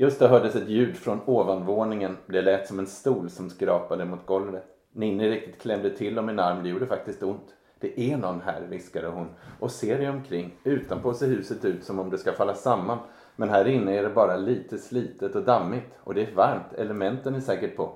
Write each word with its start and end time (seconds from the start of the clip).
Just 0.00 0.20
då 0.20 0.26
hördes 0.26 0.56
ett 0.56 0.68
ljud 0.68 0.96
från 0.96 1.20
ovanvåningen. 1.26 2.16
Det 2.26 2.42
lät 2.42 2.66
som 2.66 2.78
en 2.78 2.86
stol 2.86 3.30
som 3.30 3.50
skrapade 3.50 4.04
mot 4.04 4.26
golvet. 4.26 4.64
Ninni 4.92 5.30
riktigt 5.30 5.60
klämde 5.60 5.90
till 5.90 6.18
om 6.18 6.26
min 6.26 6.38
arm. 6.38 6.62
Det 6.62 6.68
gjorde 6.68 6.86
faktiskt 6.86 7.22
ont. 7.22 7.54
Det 7.78 8.00
är 8.00 8.16
någon 8.16 8.40
här, 8.40 8.60
viskade 8.68 9.08
hon 9.08 9.28
och 9.60 9.70
ser 9.70 9.98
dig 9.98 10.08
omkring. 10.08 10.54
Utanpå 10.64 11.14
ser 11.14 11.26
huset 11.26 11.64
ut 11.64 11.84
som 11.84 11.98
om 11.98 12.10
det 12.10 12.18
ska 12.18 12.32
falla 12.32 12.54
samman. 12.54 12.98
Men 13.36 13.48
här 13.48 13.68
inne 13.68 13.98
är 13.98 14.02
det 14.02 14.08
bara 14.08 14.36
lite 14.36 14.78
slitet 14.78 15.34
och 15.34 15.42
dammigt 15.42 15.86
och 16.00 16.14
det 16.14 16.22
är 16.22 16.34
varmt. 16.34 16.72
Elementen 16.76 17.34
är 17.34 17.40
säkert 17.40 17.76
på. 17.76 17.92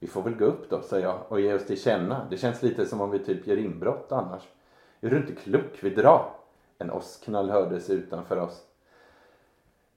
Vi 0.00 0.06
får 0.06 0.22
väl 0.22 0.34
gå 0.34 0.44
upp 0.44 0.70
då, 0.70 0.82
sa 0.82 0.98
jag 0.98 1.18
och 1.28 1.40
ge 1.40 1.54
oss 1.54 1.66
till 1.66 1.80
känna. 1.80 2.26
Det 2.30 2.36
känns 2.36 2.62
lite 2.62 2.86
som 2.86 3.00
om 3.00 3.10
vi 3.10 3.18
typ 3.18 3.46
gör 3.46 3.56
inbrott 3.56 4.12
annars. 4.12 4.42
Är 5.00 5.10
du 5.10 5.16
inte 5.16 5.34
klok? 5.34 5.78
Vi 5.80 5.90
drar. 5.90 6.30
En 6.78 6.90
åskknall 6.90 7.50
hördes 7.50 7.90
utanför 7.90 8.36
oss. 8.36 8.62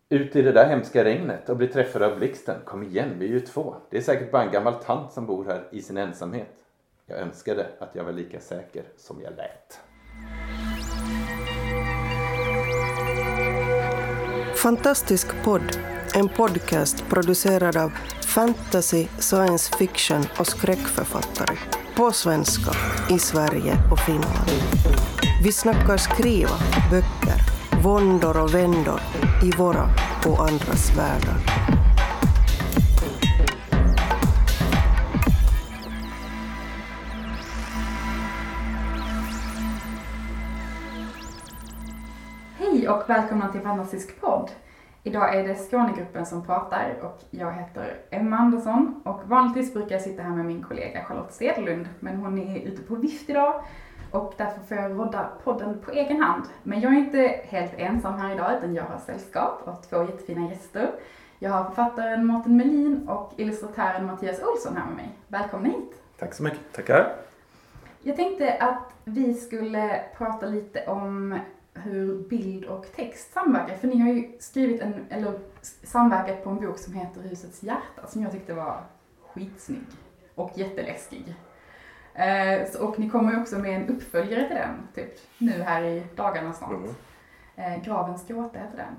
Ut 0.10 0.36
i 0.36 0.42
det 0.42 0.52
där 0.52 0.70
hemska 0.70 1.04
regnet 1.04 1.50
och 1.50 1.58
bli 1.58 1.68
träffad 1.68 2.02
av 2.04 2.18
blixten. 2.18 2.56
Kom 2.66 2.84
igen, 2.84 3.10
vi 3.20 3.26
är 3.26 3.30
ju 3.30 3.40
två. 3.40 3.76
Det 3.90 3.98
är 3.98 4.02
säkert 4.02 4.32
bara 4.32 4.44
en 4.44 4.52
gammal 4.52 4.74
tant 4.74 5.12
som 5.12 5.26
bor 5.26 5.46
här 5.46 5.68
i 5.72 5.82
sin 5.82 5.98
ensamhet. 5.98 6.56
Jag 7.06 7.20
önskade 7.20 7.68
att 7.80 7.96
jag 7.96 8.04
var 8.04 8.12
lika 8.12 8.40
säker 8.40 8.84
som 8.98 9.22
jag 9.22 9.34
lät. 9.36 9.80
Fantastisk 14.56 15.44
podd, 15.44 15.78
en 16.16 16.30
podcast 16.30 17.10
producerad 17.10 17.78
av 17.78 17.90
fantasy, 18.26 19.08
science 19.20 19.78
fiction 19.78 20.24
och 20.40 20.48
skräckförfattare. 20.48 21.58
På 21.96 22.12
svenska, 22.12 22.72
i 23.16 23.20
Sverige 23.20 23.74
och 23.92 24.00
Finland. 24.00 24.50
Vi 25.44 25.52
snackar 25.52 25.98
skriva, 25.98 26.58
böcker, 26.92 27.42
våndor 27.84 28.44
och 28.44 28.56
vändor 28.56 29.02
i 29.44 29.52
våra 29.52 29.90
och 30.28 30.40
andras 30.40 30.98
världar. 30.98 31.38
Hej 42.58 42.90
och 42.90 43.10
välkomna 43.10 43.52
till 43.52 43.62
Fantastisk 43.62 44.22
podd. 44.22 44.52
Idag 45.04 45.36
är 45.36 45.48
det 45.48 45.56
Skånegruppen 45.56 46.26
som 46.26 46.46
pratar 46.46 46.96
och 47.04 47.22
jag 47.30 47.52
heter 47.52 47.96
Emma 48.12 48.38
Andersson 48.38 49.02
och 49.06 49.22
vanligtvis 49.26 49.74
brukar 49.74 49.96
jag 49.96 50.02
sitta 50.02 50.22
här 50.22 50.36
med 50.36 50.46
min 50.46 50.64
kollega 50.64 51.04
Charlotte 51.04 51.34
Stedlund 51.34 51.88
men 52.00 52.18
hon 52.18 52.38
är 52.38 52.60
ute 52.60 52.82
på 52.82 52.96
vift 52.96 53.30
idag 53.30 53.64
och 54.12 54.34
därför 54.38 54.62
får 54.62 54.78
jag 54.78 55.00
rodda 55.00 55.30
podden 55.44 55.80
på 55.80 55.92
egen 55.92 56.22
hand. 56.22 56.44
Men 56.64 56.82
jag 56.82 56.94
är 56.94 56.98
inte 56.98 57.42
helt 57.44 57.74
ensam 57.78 58.20
här 58.20 58.34
idag 58.34 58.58
utan 58.58 58.76
jag 58.76 58.84
har 58.84 59.00
sällskap 59.00 59.68
av 59.68 59.76
två 59.90 60.04
jättefina 60.04 60.50
gäster. 60.50 60.92
Jag 61.40 61.52
har 61.52 61.64
författaren 61.64 62.26
Martin 62.26 62.58
Melin 62.58 63.08
och 63.08 63.34
illustratören 63.38 64.06
Mattias 64.06 64.42
Olsson 64.42 64.78
här 64.78 64.86
med 64.86 64.96
mig. 64.96 65.10
Välkomna 65.28 65.70
hit! 65.70 66.02
Tack 66.20 66.34
så 66.34 66.44
mycket. 66.44 66.60
Tackar. 66.72 67.16
Jag 68.02 68.16
tänkte 68.16 68.54
att 68.54 68.94
vi 69.04 69.34
skulle 69.34 70.02
prata 70.18 70.46
lite 70.46 70.86
om 70.86 71.40
hur 71.74 72.30
bild 72.30 72.66
och 72.66 72.86
text 72.96 73.34
samverkar. 73.34 73.76
För 73.76 73.88
ni 73.88 74.00
har 74.00 74.10
ju 74.10 74.32
skrivit 74.40 74.82
en, 74.82 75.06
eller 75.10 75.40
samverkat 75.84 76.44
på 76.44 76.50
en 76.50 76.60
bok 76.60 76.78
som 76.78 76.94
heter 76.94 77.22
Husets 77.22 77.64
hjärta 77.64 78.08
som 78.08 78.24
jag 78.24 78.32
tyckte 78.32 78.54
var 78.54 78.84
skitsnygg 79.34 79.86
och 80.36 80.52
jätteläskig. 80.56 81.36
Eh, 82.18 82.82
och 82.82 83.00
ni 83.00 83.10
kommer 83.10 83.32
ju 83.34 83.42
också 83.42 83.60
med 83.60 83.76
en 83.82 83.90
uppföljare 83.90 84.48
till 84.48 84.56
den, 84.56 84.88
typ 84.96 85.20
nu 85.38 85.52
här 85.52 85.84
i 85.84 86.04
dagarna 86.16 86.54
snart. 86.54 86.72
Mm. 86.72 86.90
Eh, 87.56 87.84
Gravens 87.84 88.28
gråta 88.28 88.60
heter 88.60 88.78
den. 88.78 88.96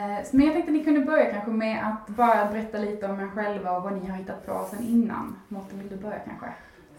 Eh, 0.00 0.24
så- 0.24 0.36
men 0.36 0.46
jag 0.46 0.54
tänkte 0.54 0.72
ni 0.72 0.84
kunde 0.84 1.00
börja 1.00 1.32
kanske 1.32 1.50
med 1.50 1.86
att 1.86 2.08
bara 2.16 2.44
berätta 2.50 2.78
lite 2.78 3.06
om 3.06 3.20
er 3.20 3.28
själva 3.34 3.76
och 3.76 3.82
vad 3.82 3.92
ni 3.92 4.06
har 4.08 4.16
hittat 4.16 4.46
på 4.46 4.64
sen 4.70 4.84
innan. 4.86 5.40
Mårten, 5.48 5.78
vill 5.78 5.88
du 5.88 5.96
börja 5.96 6.18
kanske? 6.18 6.46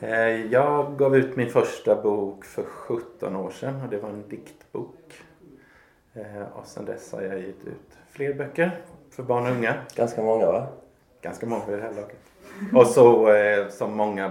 Eh, 0.08 0.46
Jag 0.52 0.98
gav 0.98 1.16
ut 1.16 1.36
min 1.36 1.50
första 1.50 2.02
bok 2.02 2.46
för 2.46 2.64
17 2.64 3.36
år 3.36 3.50
sedan 3.52 3.82
och 3.84 3.90
det 3.90 3.98
var 3.98 4.10
en 4.10 4.30
diktbok. 4.30 5.14
Eh, 6.14 6.42
Och 6.54 6.66
sen 6.66 6.86
dess 6.86 7.14
har 7.14 7.22
jag 7.22 7.40
gett 7.40 7.66
ut 7.66 7.98
fler 8.10 8.34
böcker 8.34 8.82
för 9.12 9.24
barn 9.24 9.44
och 9.46 9.52
unga. 9.52 9.74
Ganska 9.96 10.22
många 10.22 10.46
va? 10.52 10.68
Ganska 11.22 11.46
många 11.46 11.66
vid 11.66 11.78
det 11.78 11.84
här 11.84 11.94
laget. 11.94 12.20
Och 12.76 12.88
så 12.88 13.34
eh, 13.34 13.68
som 13.70 13.96
många 13.98 14.30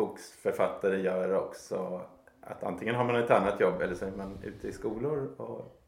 boksförfattare 0.00 1.00
gör 1.00 1.34
också 1.34 2.00
att 2.40 2.64
antingen 2.64 2.94
har 2.94 3.04
man 3.04 3.16
ett 3.16 3.30
annat 3.30 3.60
jobb 3.60 3.80
eller 3.80 3.94
så 3.94 4.06
är 4.06 4.10
man 4.10 4.38
ute 4.42 4.68
i 4.68 4.72
skolor 4.72 5.34
och 5.36 5.80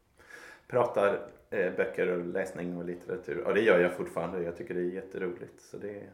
pratar 0.67 1.29
eh, 1.49 1.75
böcker 1.75 2.07
och 2.07 2.25
läsning 2.25 2.77
och 2.77 2.85
litteratur. 2.85 3.47
Och 3.47 3.53
det 3.53 3.61
gör 3.61 3.79
jag 3.79 3.93
fortfarande. 3.93 4.43
Jag 4.43 4.57
tycker 4.57 4.73
det 4.73 4.79
är 4.79 4.93
jätteroligt. 4.93 5.61
Så 5.61 5.77
det, 5.77 6.09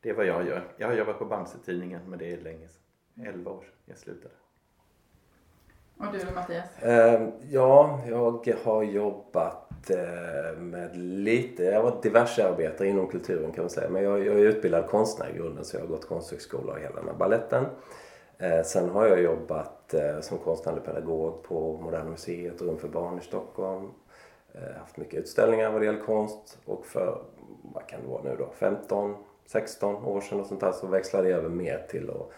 det 0.00 0.10
är 0.10 0.14
vad 0.14 0.26
jag 0.26 0.46
gör. 0.46 0.64
Jag 0.76 0.88
har 0.88 0.94
jobbat 0.94 1.18
på 1.18 1.24
Bamse-tidningen 1.24 2.00
men 2.06 2.18
det 2.18 2.32
är 2.32 2.40
länge 2.40 2.68
sedan. 2.68 3.26
11 3.26 3.50
år 3.50 3.60
sedan 3.60 3.72
jag 3.84 3.98
slutade. 3.98 4.34
Och 5.98 6.06
du 6.12 6.34
Mattias? 6.34 6.82
Eh, 6.82 7.28
ja, 7.50 8.00
jag 8.08 8.54
har 8.64 8.82
jobbat 8.82 9.90
eh, 9.90 10.58
med 10.58 10.96
lite, 10.96 11.64
jag 11.64 11.82
var 11.82 12.02
diversearbetare 12.02 12.88
inom 12.88 13.06
kulturen 13.06 13.52
kan 13.52 13.64
man 13.64 13.70
säga. 13.70 13.88
Men 13.90 14.02
jag, 14.02 14.26
jag 14.26 14.34
är 14.34 14.44
utbildad 14.44 14.86
konstnär 14.86 15.28
i 15.34 15.38
grunden 15.38 15.64
så 15.64 15.76
jag 15.76 15.80
har 15.80 15.88
gått 15.88 16.08
konsthögskola 16.08 16.72
och 16.72 16.78
hela 16.78 16.94
den 16.94 17.08
här 17.08 17.14
baletten. 17.14 17.64
Eh, 18.38 18.62
sen 18.62 18.88
har 18.88 19.06
jag 19.06 19.22
jobbat 19.22 19.94
eh, 19.94 20.20
som 20.20 20.38
konstnärlig 20.38 20.84
pedagog 20.84 21.42
på 21.42 21.78
Moderna 21.82 22.10
Museet 22.10 22.60
och 22.60 22.66
Rum 22.66 22.78
för 22.78 22.88
barn 22.88 23.18
i 23.18 23.22
Stockholm. 23.22 23.90
Eh, 24.52 24.80
haft 24.80 24.96
mycket 24.96 25.20
utställningar 25.20 25.70
vad 25.70 25.80
det 25.80 25.84
gäller 25.84 26.04
konst 26.04 26.58
och 26.64 26.86
för, 26.86 27.22
vad 27.74 27.86
kan 27.86 28.00
det 28.02 28.08
vara 28.08 28.22
nu 28.22 28.36
då, 28.38 28.48
15, 28.58 29.16
16 29.46 30.04
år 30.04 30.20
sedan 30.20 30.40
och 30.40 30.46
sånt 30.46 30.60
där 30.60 30.72
så 30.72 30.86
växlade 30.86 31.28
jag 31.28 31.38
över 31.38 31.48
mer 31.48 31.86
till 31.90 32.10
att 32.10 32.30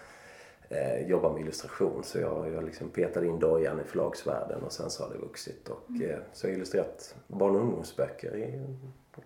eh, 0.68 1.06
jobba 1.06 1.32
med 1.32 1.40
illustration. 1.40 2.04
Så 2.04 2.18
jag, 2.18 2.50
jag 2.54 2.64
liksom 2.64 2.88
petade 2.88 3.26
in 3.26 3.38
dojan 3.38 3.80
i 3.80 3.84
förlagsvärlden 3.84 4.62
och 4.62 4.72
sen 4.72 4.90
så 4.90 5.02
har 5.02 5.10
det 5.10 5.18
vuxit. 5.18 5.68
Och, 5.68 6.02
eh, 6.02 6.18
så 6.32 6.46
jag 6.46 6.52
har 6.52 6.56
illustrerat 6.56 7.14
barn 7.26 7.56
och 7.56 7.60
ungdomsböcker 7.60 8.36
i 8.36 8.66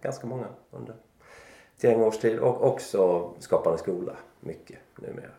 ganska 0.00 0.26
många 0.26 0.46
under 0.70 0.94
ett 1.76 1.84
gäng 1.84 2.00
års 2.00 2.18
tid. 2.18 2.38
Och 2.38 2.66
också 2.66 3.30
Skapande 3.38 3.78
skola, 3.78 4.16
mycket 4.40 4.78
numera. 4.96 5.30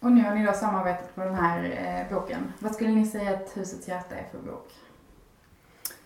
Och 0.00 0.12
nu 0.12 0.22
har 0.22 0.34
ni 0.34 0.46
då 0.46 0.52
samarbetat 0.52 1.14
på 1.14 1.20
den 1.20 1.34
här 1.34 1.64
eh, 1.64 2.16
boken. 2.16 2.52
Vad 2.58 2.74
skulle 2.74 2.90
ni 2.90 3.06
säga 3.06 3.30
att 3.30 3.56
Husets 3.56 3.88
hjärta 3.88 4.14
är 4.14 4.24
för 4.30 4.38
bok? 4.38 4.68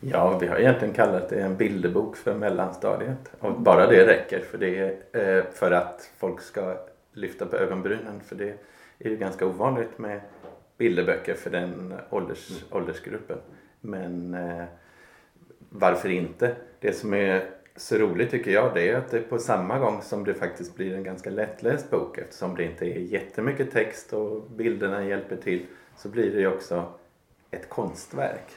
Ja, 0.00 0.38
vi 0.38 0.46
har 0.46 0.56
egentligen 0.56 0.94
kallat 0.94 1.28
det 1.28 1.40
en 1.40 1.56
bilderbok 1.56 2.16
för 2.16 2.34
mellanstadiet. 2.34 3.32
Och 3.40 3.60
bara 3.60 3.86
det 3.86 4.06
räcker 4.06 4.40
för, 4.40 4.58
det, 4.58 4.98
eh, 5.12 5.44
för 5.52 5.70
att 5.70 6.10
folk 6.16 6.40
ska 6.40 6.76
lyfta 7.14 7.46
på 7.46 7.56
ögonbrynen. 7.56 8.20
För 8.20 8.36
det 8.36 8.58
är 8.98 9.10
ju 9.10 9.16
ganska 9.16 9.46
ovanligt 9.46 9.98
med 9.98 10.20
bilderböcker 10.78 11.34
för 11.34 11.50
den 11.50 11.94
ålders, 12.10 12.64
åldersgruppen. 12.70 13.38
Men 13.80 14.34
eh, 14.34 14.64
varför 15.68 16.08
inte? 16.08 16.56
Det 16.80 16.92
som 16.92 17.14
är 17.14 17.50
så 17.76 17.96
roligt 17.96 18.30
tycker 18.30 18.50
jag 18.50 18.74
det 18.74 18.88
är 18.88 18.96
att 18.96 19.10
det 19.10 19.20
på 19.20 19.38
samma 19.38 19.78
gång 19.78 20.02
som 20.02 20.24
det 20.24 20.34
faktiskt 20.34 20.76
blir 20.76 20.94
en 20.94 21.02
ganska 21.02 21.30
lättläst 21.30 21.90
bok 21.90 22.18
eftersom 22.18 22.56
det 22.56 22.64
inte 22.64 22.86
är 22.86 22.98
jättemycket 22.98 23.70
text 23.70 24.12
och 24.12 24.50
bilderna 24.50 25.04
hjälper 25.04 25.36
till 25.36 25.66
så 25.96 26.08
blir 26.08 26.32
det 26.32 26.40
ju 26.40 26.46
också 26.46 26.92
ett 27.50 27.68
konstverk. 27.68 28.50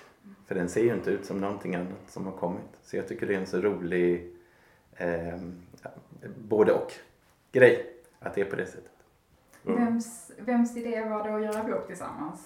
För 0.48 0.56
den 0.56 0.70
ser 0.70 0.84
ju 0.84 0.94
inte 0.94 1.12
ut 1.12 1.26
som 1.26 1.42
någonting 1.42 1.76
annat 1.76 2.10
som 2.10 2.26
har 2.26 2.34
kommit. 2.34 2.70
Så 2.84 2.98
jag 2.98 3.08
tycker 3.08 3.28
det 3.28 3.34
är 3.34 3.40
en 3.40 3.48
så 3.48 3.62
rolig 3.62 4.34
eh, 4.96 5.38
både 6.38 6.72
och 6.72 6.94
grej 7.52 7.97
att 8.20 8.34
det 8.36 8.42
är 8.42 8.46
på 8.46 8.56
det 8.56 8.66
sättet. 8.66 8.92
Vems, 9.64 10.32
vems 10.40 10.78
idé 10.78 11.02
var 11.10 11.24
det 11.24 11.36
att 11.36 11.56
göra 11.56 11.64
bok 11.64 11.88
tillsammans? 11.88 12.40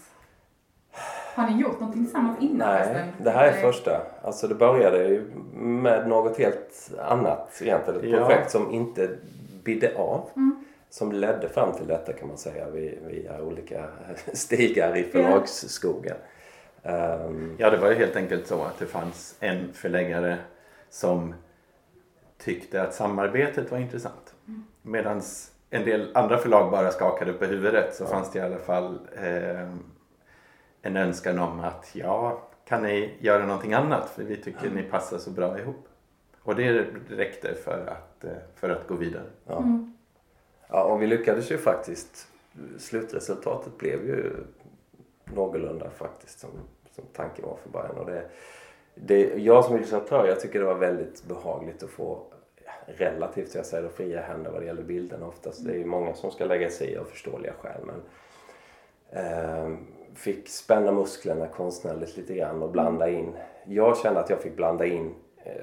Har 1.35 1.49
ni 1.49 1.61
gjort 1.61 1.79
någonting 1.79 2.03
tillsammans 2.03 2.37
innan? 2.41 2.57
Nej, 2.69 2.83
förresten? 2.83 3.07
det 3.23 3.29
här 3.31 3.47
är 3.47 3.51
Eller- 3.51 3.61
första. 3.61 4.01
Alltså 4.21 4.47
det 4.47 4.55
började 4.55 4.97
ju 5.07 5.31
med 5.53 6.07
något 6.09 6.37
helt 6.37 6.91
annat 6.99 7.61
egentligen. 7.61 7.99
Ett 8.01 8.09
Ja. 8.09 8.25
projekt 8.25 8.51
som 8.51 8.71
inte 8.71 9.17
bidde 9.63 9.95
av. 9.97 10.29
Mm. 10.35 10.65
Som 10.89 11.11
ledde 11.11 11.49
fram 11.49 11.71
till 11.73 11.87
detta 11.87 12.13
kan 12.13 12.27
man 12.27 12.37
säga 12.37 12.69
via, 12.69 13.41
olika 13.41 13.85
stigar 14.33 14.97
i 14.97 15.03
förlagsskogen. 15.03 16.17
Ehm, 16.83 17.55
Ja, 17.59 17.69
det 17.69 17.77
var 17.77 17.89
ju 17.89 17.95
helt 17.95 18.15
enkelt 18.15 18.47
så 18.47 18.63
att 18.63 18.79
det 18.79 18.85
fanns 18.85 19.35
en 19.39 19.73
förläggare 19.73 20.37
som 20.89 21.33
tyckte 22.37 22.81
att 22.81 22.93
samarbetet 22.93 23.71
var 23.71 23.77
intressant. 23.77 24.33
Medan 24.81 25.21
en 25.73 25.85
del 25.85 26.11
andra 26.13 26.37
förlag 26.37 26.71
bara 26.71 26.91
skakade 26.91 27.33
på 27.33 27.45
huvudet 27.45 27.95
så 27.95 28.05
fanns 28.05 28.31
det 28.31 28.39
i 28.39 28.41
alla 28.41 28.57
fall 28.57 28.99
eh, 29.15 29.69
en 30.81 30.97
önskan 30.97 31.39
om 31.39 31.59
att 31.59 31.89
ja, 31.93 32.41
kan 32.65 32.83
ni 32.83 33.13
göra 33.19 33.45
någonting 33.45 33.73
annat 33.73 34.09
för 34.09 34.23
vi 34.23 34.35
tycker 34.35 34.69
ni 34.69 34.83
passar 34.83 35.17
så 35.17 35.29
bra 35.29 35.59
ihop. 35.59 35.87
Och 36.43 36.55
det 36.55 36.85
räckte 37.09 37.55
för 37.55 37.87
att, 37.87 38.23
eh, 38.23 38.31
för 38.55 38.69
att 38.69 38.87
gå 38.87 38.95
vidare. 38.95 39.25
ja. 39.45 39.57
Mm. 39.57 39.93
ja, 40.67 40.83
och 40.83 41.01
vi 41.01 41.07
lyckades 41.07 41.51
ju 41.51 41.57
faktiskt. 41.57 42.27
Slutresultatet 42.77 43.77
blev 43.77 44.07
ju 44.07 44.33
någorlunda 45.25 45.89
faktiskt 45.89 46.39
som, 46.39 46.49
som 46.95 47.03
tanken 47.13 47.45
var 47.45 47.57
för 47.63 47.69
början. 47.69 47.97
Och 47.97 48.05
det, 48.05 48.23
det, 48.95 49.19
jag 49.37 49.65
som 49.65 49.75
illustratör, 49.75 50.27
jag 50.27 50.39
tycker 50.39 50.59
det 50.59 50.65
var 50.65 50.75
väldigt 50.75 51.23
behagligt 51.27 51.83
att 51.83 51.89
få 51.89 52.23
relativt 52.85 53.55
jag 53.55 53.65
säger, 53.65 53.89
fria 53.89 54.21
händer 54.21 54.51
vad 54.51 54.61
det 54.61 54.65
gäller 54.65 54.83
bilderna 54.83 55.27
oftast. 55.27 55.65
Det 55.65 55.71
är 55.71 55.77
ju 55.77 55.85
många 55.85 56.13
som 56.13 56.31
ska 56.31 56.45
lägga 56.45 56.69
sig 56.69 56.91
i 56.91 56.97
av 56.97 57.03
förståeliga 57.03 57.53
skäl. 57.53 57.81
Men, 57.85 58.01
eh, 59.09 59.77
fick 60.13 60.49
spänna 60.49 60.91
musklerna 60.91 61.47
konstnärligt 61.47 62.17
lite 62.17 62.35
grann 62.35 62.63
och 62.63 62.71
blanda 62.71 63.09
in. 63.09 63.33
Jag 63.65 63.97
kände 63.97 64.19
att 64.19 64.29
jag 64.29 64.41
fick 64.41 64.55
blanda 64.55 64.85
in 64.85 65.15
eh, 65.37 65.53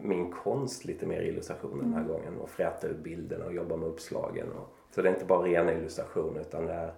min 0.00 0.30
konst 0.30 0.84
lite 0.84 1.06
mer 1.06 1.20
i 1.20 1.28
illustrationen 1.28 1.78
den 1.78 1.92
här 1.92 2.00
mm. 2.00 2.12
gången 2.12 2.38
och 2.38 2.50
fräta 2.50 2.86
ut 2.86 2.98
bilderna 2.98 3.44
och 3.44 3.54
jobba 3.54 3.76
med 3.76 3.88
uppslagen. 3.88 4.52
Och, 4.52 4.74
så 4.94 5.02
det 5.02 5.08
är 5.08 5.12
inte 5.12 5.24
bara 5.24 5.42
rena 5.42 5.72
illustrationer 5.72 6.40
utan 6.40 6.66
det 6.66 6.72
är, 6.72 6.92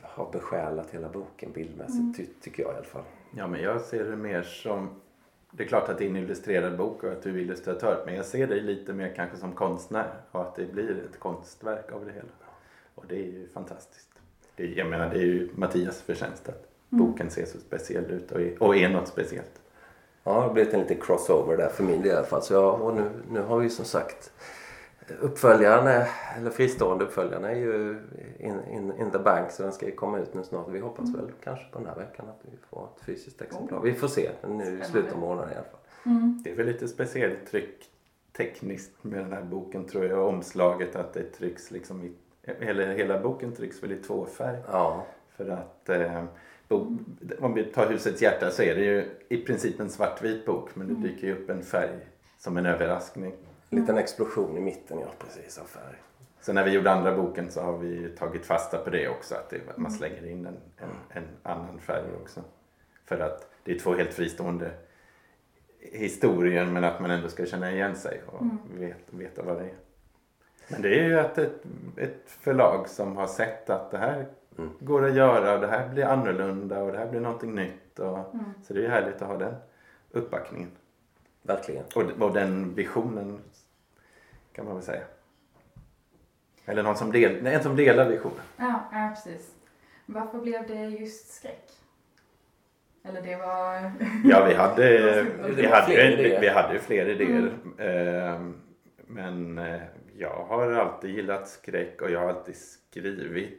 har 0.00 0.32
besjälat 0.32 0.90
hela 0.90 1.08
boken 1.08 1.52
bildmässigt 1.52 2.00
mm. 2.00 2.14
ty, 2.14 2.26
tycker 2.42 2.62
jag 2.62 2.72
i 2.72 2.74
alla 2.74 2.84
fall. 2.84 3.04
Ja 3.36 3.46
men 3.46 3.62
jag 3.62 3.80
ser 3.80 4.04
det 4.04 4.16
mer 4.16 4.42
som 4.42 4.88
det 5.54 5.62
är 5.62 5.68
klart 5.68 5.88
att 5.88 5.98
det 5.98 6.04
är 6.04 6.08
en 6.08 6.16
illustrerad 6.16 6.76
bok 6.76 7.02
och 7.02 7.12
att 7.12 7.22
du 7.22 7.30
är 7.30 7.38
illustratör 7.38 8.02
men 8.06 8.14
jag 8.14 8.24
ser 8.24 8.46
dig 8.46 8.60
lite 8.60 8.92
mer 8.92 9.12
kanske 9.16 9.36
som 9.36 9.52
konstnär 9.52 10.10
och 10.30 10.40
att 10.40 10.56
det 10.56 10.72
blir 10.72 10.90
ett 10.90 11.18
konstverk 11.18 11.92
av 11.92 12.04
det 12.04 12.12
hela. 12.12 12.28
Och 12.94 13.04
det 13.08 13.14
är 13.14 13.26
ju 13.26 13.48
fantastiskt. 13.48 14.08
Det, 14.56 14.66
jag 14.66 14.86
menar 14.86 15.10
det 15.10 15.16
är 15.16 15.24
ju 15.24 15.48
Mattias 15.54 16.02
förtjänst 16.02 16.48
att 16.48 16.68
mm. 16.92 17.06
boken 17.06 17.30
ser 17.30 17.44
så 17.44 17.58
speciell 17.58 18.10
ut 18.10 18.32
och 18.32 18.40
är, 18.40 18.62
och 18.62 18.76
är 18.76 18.88
något 18.88 19.08
speciellt. 19.08 19.60
Ja, 20.24 20.34
det 20.34 20.40
har 20.40 20.52
blivit 20.52 20.74
en 20.74 20.80
liten 20.80 21.00
crossover 21.00 21.56
där 21.56 21.68
för 21.68 21.84
min 21.84 22.02
del 22.02 22.12
i 22.12 22.16
alla 22.16 22.26
fall. 22.26 22.42
Så 22.42 22.54
ja, 22.54 22.72
och 22.72 22.94
nu, 22.94 23.10
nu 23.30 23.40
har 23.40 23.58
vi 23.58 23.70
som 23.70 23.84
sagt 23.84 24.32
uppföljaren, 25.20 26.06
eller 26.36 26.50
fristående 26.50 27.04
uppföljaren 27.04 27.44
är 27.44 27.54
ju 27.54 27.98
in, 28.38 28.60
in, 28.70 28.92
in 29.00 29.10
the 29.10 29.18
bank 29.18 29.50
så 29.50 29.62
den 29.62 29.72
ska 29.72 29.86
ju 29.86 29.94
komma 29.94 30.18
ut 30.18 30.34
nu 30.34 30.42
snart. 30.42 30.68
Vi 30.68 30.78
hoppas 30.78 31.08
mm. 31.08 31.20
väl 31.20 31.30
kanske 31.44 31.64
på 31.70 31.78
den 31.78 31.88
här 31.88 31.96
veckan 31.96 32.28
att 32.28 32.40
vi 32.42 32.56
får 32.70 32.88
ett 32.96 33.04
fysiskt 33.04 33.42
exemplar. 33.42 33.78
Oh. 33.78 33.82
Vi 33.82 33.94
får 33.94 34.08
se 34.08 34.30
nu 34.48 34.80
i 34.80 34.84
slutet 34.84 35.12
av 35.12 35.18
månaden 35.18 35.52
i 35.52 35.54
alla 35.54 35.64
fall. 35.64 35.80
Mm. 36.06 36.40
Det 36.44 36.50
är 36.50 36.56
väl 36.56 36.66
lite 36.66 36.88
speciellt 36.88 37.46
tryck 37.50 37.88
tekniskt 38.36 39.04
med 39.04 39.20
den 39.20 39.32
här 39.32 39.42
boken 39.42 39.84
tror 39.84 40.04
jag. 40.04 40.28
Omslaget 40.28 40.96
att 40.96 41.12
det 41.12 41.22
trycks 41.22 41.70
liksom 41.70 42.04
i, 42.04 42.12
eller 42.42 42.94
hela 42.94 43.20
boken 43.20 43.52
trycks 43.52 43.82
väl 43.82 43.92
i 43.92 43.96
tvåfärg. 43.96 44.58
Ja. 44.66 45.06
För 45.36 45.48
att 45.48 45.88
eh, 45.88 46.24
om 47.40 47.54
vi 47.54 47.64
tar 47.64 47.86
Husets 47.86 48.22
hjärta 48.22 48.50
så 48.50 48.62
är 48.62 48.74
det 48.74 48.84
ju 48.84 49.04
i 49.28 49.36
princip 49.36 49.80
en 49.80 49.90
svartvit 49.90 50.46
bok 50.46 50.70
men 50.74 50.86
det 50.86 50.94
mm. 50.94 51.02
dyker 51.02 51.26
ju 51.26 51.42
upp 51.42 51.50
en 51.50 51.62
färg 51.62 51.98
som 52.38 52.56
en 52.56 52.66
överraskning. 52.66 53.32
En 53.72 53.78
liten 53.78 53.98
explosion 53.98 54.56
i 54.56 54.60
mitten, 54.60 54.98
ja 55.00 55.06
precis, 55.18 55.58
av 55.58 55.64
färg. 55.64 55.96
Så 56.40 56.52
när 56.52 56.64
vi 56.64 56.70
gjorde 56.70 56.90
andra 56.90 57.16
boken 57.16 57.50
så 57.50 57.60
har 57.60 57.78
vi 57.78 58.08
tagit 58.08 58.46
fasta 58.46 58.78
på 58.78 58.90
det 58.90 59.08
också. 59.08 59.34
Att, 59.34 59.50
det, 59.50 59.60
man 59.76 59.90
slänger 59.90 60.26
in 60.26 60.46
en, 60.46 60.56
en, 60.76 60.88
en, 61.10 61.24
annan 61.42 61.78
färg 61.80 62.04
också. 62.22 62.40
För 63.04 63.20
att 63.20 63.50
det 63.64 63.72
är 63.72 63.78
två 63.78 63.94
helt 63.94 64.14
fristående 64.14 64.70
historier 65.80 66.66
men 66.66 66.84
att 66.84 67.00
man 67.00 67.10
ändå 67.10 67.28
ska 67.28 67.46
känna 67.46 67.72
igen 67.72 67.96
sig 67.96 68.22
och 68.26 68.42
mm. 68.42 68.58
vet, 68.78 68.98
veta 69.10 69.42
vad 69.42 69.56
det 69.56 69.64
är. 69.64 69.74
Men 70.68 70.82
det 70.82 71.00
är 71.00 71.04
ju 71.04 71.18
att 71.18 71.38
ett, 71.38 71.62
ett 71.96 72.22
förlag 72.26 72.88
som 72.88 73.16
har 73.16 73.26
sett 73.26 73.70
att 73.70 73.90
det 73.90 73.98
här 73.98 74.26
mm. 74.58 74.70
går 74.80 75.04
att 75.04 75.14
göra 75.14 75.54
och 75.54 75.60
det 75.60 75.66
här 75.66 75.88
blir 75.88 76.04
annorlunda 76.04 76.82
och 76.82 76.92
det 76.92 76.98
här 76.98 77.10
blir 77.10 77.20
någonting 77.20 77.54
nytt. 77.54 77.98
Och, 77.98 78.34
mm. 78.34 78.44
Så 78.62 78.74
det 78.74 78.80
är 78.80 78.82
ju 78.82 78.88
härligt 78.88 79.22
att 79.22 79.28
ha 79.28 79.36
den 79.36 79.54
uppbackningen. 80.10 80.70
Verkligen. 81.42 81.84
Och, 81.94 82.02
och 82.02 82.32
den 82.32 82.74
visionen 82.74 83.40
kan 84.52 84.64
man 84.64 84.74
väl 84.74 84.84
säga. 84.84 85.02
Eller 86.64 86.82
någon 86.82 86.96
som, 86.96 87.12
del, 87.12 87.46
en 87.46 87.62
som 87.62 87.76
delar 87.76 88.08
visionen. 88.08 88.40
Ja, 88.56 88.88
ja, 88.92 89.12
precis. 89.14 89.54
Varför 90.06 90.38
blev 90.38 90.66
det 90.66 90.84
just 90.84 91.34
skräck? 91.34 91.70
Eller 93.04 93.22
det 93.22 93.36
var... 93.36 93.74
ja, 94.24 94.44
vi 94.44 94.54
hade, 94.54 95.26
vi 95.56 95.66
hade, 95.66 96.38
vi 96.40 96.48
hade 96.48 96.78
fler 96.78 97.08
idéer. 97.08 97.52
Mm. 97.78 98.60
Men 99.06 99.58
eh, 99.58 99.80
jag 100.18 100.44
har 100.48 100.72
alltid 100.72 101.10
gillat 101.10 101.48
skräck 101.48 102.02
och 102.02 102.10
jag 102.10 102.20
har 102.20 102.28
alltid 102.28 102.56
skrivit 102.56 103.58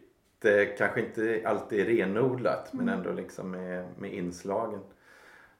kanske 0.78 1.00
inte 1.00 1.42
alltid 1.46 1.88
renodlat 1.88 2.74
men 2.74 2.90
mm. 2.90 3.00
ändå 3.00 3.12
liksom 3.12 3.52
med, 3.52 3.86
med 3.98 4.14
inslagen. 4.14 4.80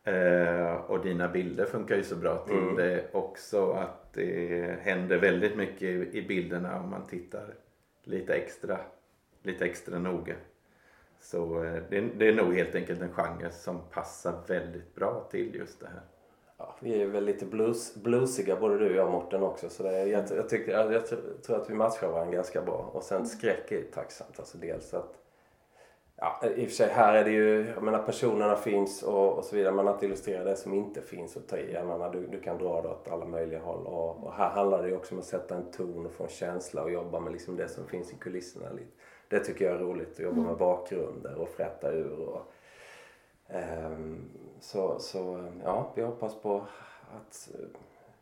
Eh, 0.04 0.74
och 0.74 1.04
dina 1.04 1.28
bilder 1.28 1.66
funkar 1.66 1.96
ju 1.96 2.04
så 2.04 2.16
bra 2.16 2.38
till 2.38 2.58
mm. 2.58 2.76
det 2.76 3.06
också 3.12 3.72
att 3.72 4.14
det 4.14 4.80
händer 4.82 5.18
väldigt 5.18 5.58
mycket 5.58 5.84
i, 5.84 6.18
i 6.18 6.22
bilderna 6.22 6.80
om 6.80 6.90
man 6.90 7.08
tittar 7.08 7.54
lite 8.04 8.34
extra, 8.34 8.80
lite 9.44 9.66
extra 9.66 10.00
noga. 10.00 10.36
Så 11.20 11.64
eh, 11.64 11.82
det, 11.90 12.02
det, 12.02 12.28
är 12.28 12.34
nog 12.34 12.56
helt 12.56 12.76
enkelt 12.76 13.02
en 13.02 13.14
genre 13.14 13.52
som 13.52 13.80
passar 13.92 14.34
väldigt 14.48 14.96
bra 14.96 15.28
till 15.32 15.56
just 15.56 15.80
det 15.80 15.88
här. 15.88 16.02
Ja, 16.58 16.76
vi 16.80 17.02
är 17.02 17.08
väl 17.08 17.26
lite 17.26 17.46
blues, 17.46 17.96
bluesiga 17.96 18.56
både 18.56 18.78
du 18.78 18.90
och 18.90 18.96
jag 18.96 19.12
Morten 19.12 19.44
också 19.44 19.70
så 19.70 19.84
det, 19.84 20.08
jag, 20.08 20.26
jag, 20.36 20.50
tycker, 20.50 20.72
jag, 20.72 20.94
jag, 20.94 21.08
tror 21.44 21.62
att 21.62 21.70
vi 21.70 21.74
matchar 21.74 22.08
varandra 22.08 22.34
ganska 22.34 22.62
bra. 22.62 22.92
Och 22.94 23.04
sen 23.04 23.28
skräck 23.28 23.72
är 23.72 23.82
tacksamt. 23.94 24.40
Alltså 24.40 24.58
dels 24.58 24.94
att 24.94 25.23
Ja, 26.24 26.48
i 26.56 26.66
och 26.66 26.70
för 26.70 26.76
sig 26.76 26.90
här 26.90 27.14
är 27.14 27.24
det 27.24 27.32
ju, 27.32 27.68
jag 27.76 27.84
menar 27.84 28.00
personerna 28.00 28.56
finns 28.56 29.04
och, 29.04 29.34
och 29.34 29.44
så 29.44 29.56
vidare 29.56 29.74
men 29.74 29.88
att 29.88 30.04
illustrera 30.04 30.44
det 30.44 30.56
som 30.56 30.74
inte 30.74 31.02
finns 31.02 31.36
och 31.36 31.48
ta 31.48 31.58
i. 31.58 31.74
Jag 31.74 31.88
menar 31.88 32.12
du, 32.12 32.28
du 32.28 32.40
kan 32.40 32.58
dra 32.58 32.82
det 32.82 32.90
åt 32.90 33.08
alla 33.08 33.26
möjliga 33.26 33.60
håll 33.60 33.86
och, 33.86 34.24
och 34.24 34.34
här 34.34 34.50
handlar 34.50 34.82
det 34.82 34.90
ju 34.90 34.96
också 34.96 35.16
om 35.16 35.20
att 35.20 35.26
sätta 35.26 35.56
en 35.56 35.72
ton 35.72 36.06
och 36.06 36.12
få 36.12 36.24
en 36.24 36.30
känsla 36.30 36.84
och 36.84 36.92
jobba 36.92 37.20
med 37.20 37.34
liksom 37.34 37.58
det 37.58 37.68
som 37.68 37.88
finns 37.88 38.14
i 38.14 38.16
kulisserna. 38.16 38.66
Det 39.28 39.40
tycker 39.40 39.66
jag 39.66 39.76
är 39.76 39.80
roligt 39.80 40.12
att 40.14 40.20
jobba 40.20 40.42
med 40.42 40.58
bakgrunder 40.58 41.36
och 41.36 41.50
frätta 41.50 41.92
ur 41.92 42.20
och 42.20 42.54
um, 43.88 44.30
så, 44.60 45.00
så 45.00 45.50
ja, 45.64 45.92
vi 45.96 46.02
hoppas 46.02 46.42
på 46.42 46.64
att 47.16 47.50